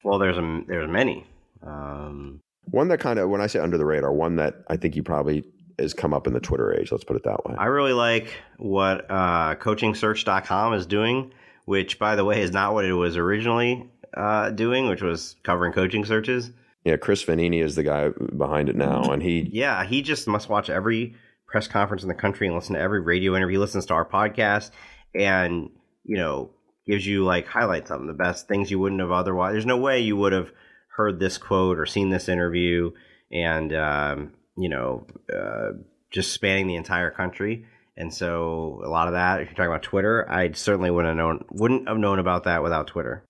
[0.05, 1.27] Well, there's a, there's many.
[1.67, 4.95] Um, one that kind of, when I say under the radar, one that I think
[4.95, 5.45] you probably
[5.79, 6.93] has come up in the Twitter age.
[6.93, 7.55] Let's put it that way.
[7.59, 11.33] I really like what uh, CoachingSearch.com is doing,
[11.64, 15.73] which, by the way, is not what it was originally uh, doing, which was covering
[15.73, 16.51] coaching searches.
[16.87, 19.51] Yeah, Chris Vannini is the guy behind it now, and he.
[19.53, 23.01] Yeah, he just must watch every press conference in the country and listen to every
[23.01, 23.55] radio interview.
[23.55, 24.70] He listens to our podcast,
[25.12, 25.70] and
[26.05, 26.51] you know,
[26.87, 29.55] gives you like highlights of the best things you wouldn't have otherwise.
[29.55, 30.53] There's no way you would have
[30.87, 32.93] heard this quote or seen this interview,
[33.32, 35.72] and um, you know, uh,
[36.12, 37.64] just spanning the entire country.
[37.97, 41.18] And so a lot of that, if you're talking about Twitter, I certainly wouldn't have
[41.18, 43.26] known wouldn't have known about that without Twitter.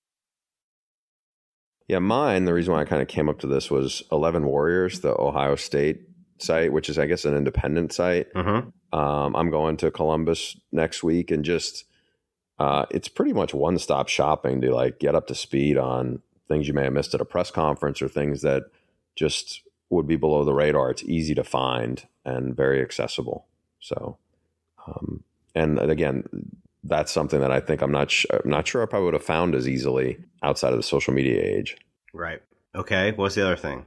[1.89, 2.45] Yeah, mine.
[2.45, 5.55] The reason why I kind of came up to this was Eleven Warriors, the Ohio
[5.57, 6.03] State
[6.39, 8.33] site, which is I guess an independent site.
[8.35, 8.99] Mm-hmm.
[8.99, 11.85] Um, I'm going to Columbus next week, and just
[12.59, 16.67] uh, it's pretty much one stop shopping to like get up to speed on things
[16.69, 18.65] you may have missed at a press conference or things that
[19.15, 20.91] just would be below the radar.
[20.91, 23.47] It's easy to find and very accessible.
[23.81, 24.19] So,
[24.87, 25.23] um,
[25.55, 26.25] and again,
[26.89, 29.25] that's something that I think I'm not sh- I'm not sure I probably would have
[29.25, 31.77] found as easily outside of the social media age.
[32.13, 32.43] Right.
[32.75, 33.13] Okay.
[33.13, 33.87] What's the other thing?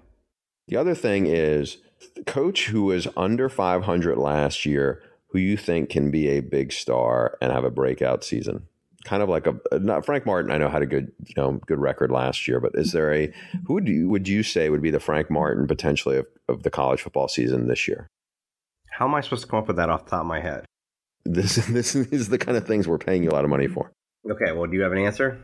[0.67, 1.77] The other thing is
[2.15, 6.71] the coach who was under 500 last year, who you think can be a big
[6.71, 8.67] star and have a breakout season
[9.05, 10.51] kind of like a not Frank Martin.
[10.51, 13.31] I know had a good you know good record last year, but is there a
[13.65, 16.69] who would you would you say would be the Frank Martin potentially of, of the
[16.69, 18.07] college football season this year?
[18.91, 20.65] How am I supposed to come up with that off the top of my head?
[21.29, 23.91] This this is the kind of things we're paying you a lot of money for.
[24.29, 25.43] Okay, well, do you have an answer?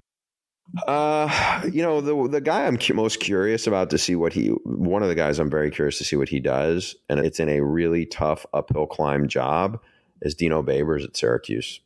[0.88, 5.04] Uh, you know the the guy I'm most curious about to see what he one
[5.04, 7.62] of the guys I'm very curious to see what he does, and it's in a
[7.62, 9.80] really tough uphill climb job.
[10.22, 11.82] Is Dino Babers at Syracuse?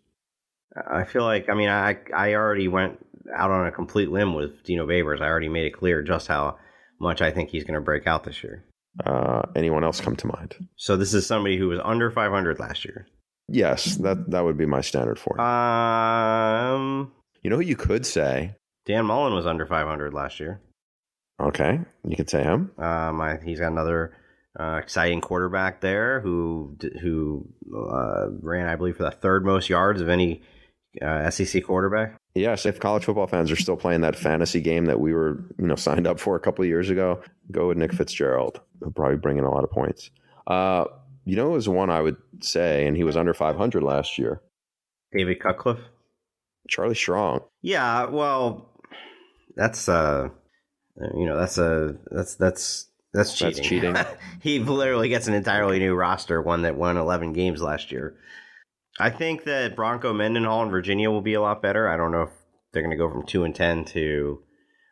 [0.89, 4.63] I feel like I mean I I already went out on a complete limb with
[4.63, 5.19] Dino Babers.
[5.19, 6.57] I already made it clear just how
[7.01, 8.63] much I think he's going to break out this year.
[9.05, 10.55] Uh, anyone else come to mind?
[10.77, 13.07] So this is somebody who was under 500 last year.
[13.51, 15.41] Yes, that that would be my standard for it.
[15.41, 18.55] Um, you know who you could say?
[18.85, 20.61] Dan Mullen was under 500 last year.
[21.39, 22.71] Okay, you could say him.
[22.77, 24.13] Um, I, he's got another
[24.59, 30.01] uh, exciting quarterback there who who uh, ran, I believe, for the third most yards
[30.01, 30.41] of any
[31.01, 32.17] uh, SEC quarterback.
[32.35, 35.67] Yes, if college football fans are still playing that fantasy game that we were, you
[35.67, 37.21] know, signed up for a couple of years ago,
[37.51, 38.59] go with Nick Fitzgerald.
[38.79, 40.09] He'll probably bring in a lot of points.
[41.29, 44.41] Uh, you know, was one I would say, and he was under 500 last year.
[45.11, 45.79] David Cutcliffe,
[46.67, 47.41] Charlie Strong.
[47.61, 48.69] Yeah, well,
[49.55, 50.29] that's uh,
[51.15, 53.55] you know, that's a that's that's that's cheating.
[53.55, 53.95] That's cheating.
[54.41, 58.15] he literally gets an entirely new roster, one that won 11 games last year.
[58.99, 61.87] I think that Bronco Mendenhall in Virginia will be a lot better.
[61.87, 62.31] I don't know if
[62.71, 64.43] they're going to go from 2 and 10 to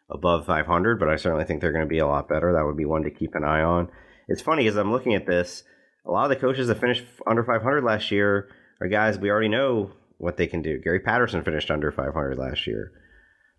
[0.09, 2.53] above 500, but I certainly think they're going to be a lot better.
[2.53, 3.89] That would be one to keep an eye on.
[4.27, 5.63] It's funny as I'm looking at this,
[6.07, 8.49] a lot of the coaches that finished under 500 last year
[8.81, 10.79] are guys we already know what they can do.
[10.79, 12.91] Gary Patterson finished under 500 last year.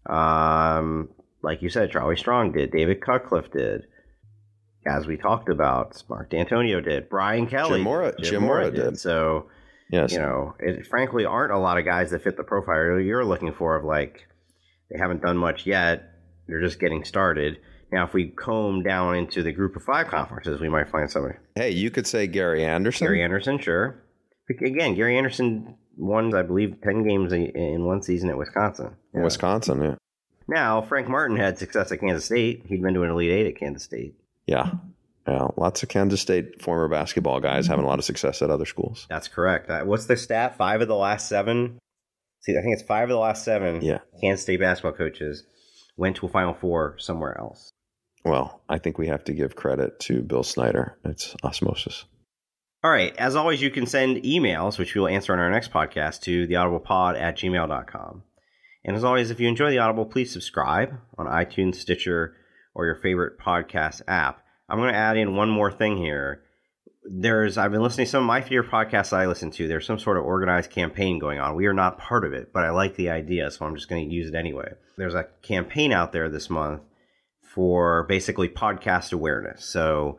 [0.07, 1.11] Um,
[1.42, 2.70] like you said, Charlie Strong did.
[2.70, 3.82] David Cutcliffe did.
[4.86, 7.09] As we talked about, Mark Dantonio did.
[7.09, 7.78] Brian Kelly.
[7.78, 8.24] Jim Mora, did.
[8.24, 8.82] Jim, Jim Mora, did.
[8.82, 8.99] did.
[8.99, 9.49] So
[9.90, 10.12] Yes.
[10.12, 13.53] You know, it frankly aren't a lot of guys that fit the profile you're looking
[13.53, 14.26] for of like
[14.90, 16.11] they haven't done much yet.
[16.46, 17.59] They're just getting started.
[17.91, 21.36] Now, if we comb down into the group of five conferences, we might find somebody.
[21.55, 23.07] Hey, you could say Gary Anderson.
[23.07, 24.03] Gary Anderson, sure.
[24.51, 28.97] Again, Gary Anderson won, I believe, 10 games in one season at Wisconsin.
[29.14, 29.22] Yeah.
[29.22, 29.95] Wisconsin, yeah.
[30.47, 32.64] Now, Frank Martin had success at Kansas State.
[32.66, 34.14] He'd been to an Elite Eight at Kansas State.
[34.47, 34.72] Yeah.
[35.26, 38.64] Yeah, lots of Kansas State former basketball guys having a lot of success at other
[38.64, 39.07] schools.
[39.11, 39.68] That's correct.
[39.68, 40.57] Uh, what's the stat?
[40.57, 41.78] Five of the last seven.
[42.41, 43.82] See, I think it's five of the last seven.
[43.82, 43.99] Yeah.
[44.22, 45.45] Kansas State basketball coaches
[45.99, 47.70] went to a Final Four somewhere else.
[48.25, 50.99] Well, I think we have to give credit to Bill Snyder.
[51.05, 52.05] It's osmosis.
[52.85, 53.16] All right.
[53.16, 56.47] As always, you can send emails, which we will answer on our next podcast, to
[56.47, 58.23] theaudiblepod at gmail.com.
[58.85, 62.37] And as always, if you enjoy the Audible, please subscribe on iTunes, Stitcher,
[62.75, 64.45] or your favorite podcast app.
[64.69, 66.43] I'm going to add in one more thing here.
[67.11, 69.66] There's I've been listening to some of my favorite podcasts I listen to.
[69.66, 71.57] There's some sort of organized campaign going on.
[71.57, 74.09] We are not part of it, but I like the idea, so I'm just going
[74.09, 74.75] to use it anyway.
[74.97, 76.83] There's a campaign out there this month
[77.55, 79.64] for basically podcast awareness.
[79.64, 80.18] So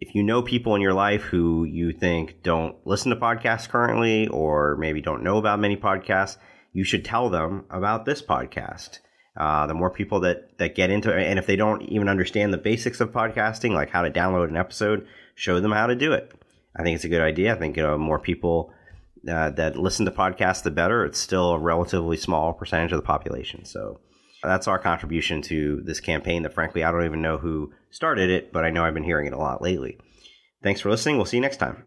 [0.00, 4.28] if you know people in your life who you think don't listen to podcasts currently
[4.28, 6.36] or maybe don't know about many podcasts,
[6.72, 8.98] you should tell them about this podcast.
[9.36, 12.52] Uh, the more people that, that get into it, and if they don't even understand
[12.52, 16.12] the basics of podcasting, like how to download an episode, show them how to do
[16.12, 16.32] it.
[16.76, 17.54] I think it's a good idea.
[17.54, 18.72] I think you know, more people
[19.28, 21.04] uh, that listen to podcasts, the better.
[21.04, 23.64] It's still a relatively small percentage of the population.
[23.64, 24.00] So
[24.48, 28.52] that's our contribution to this campaign that, frankly, I don't even know who started it,
[28.52, 29.98] but I know I've been hearing it a lot lately.
[30.62, 31.16] Thanks for listening.
[31.16, 31.86] We'll see you next time.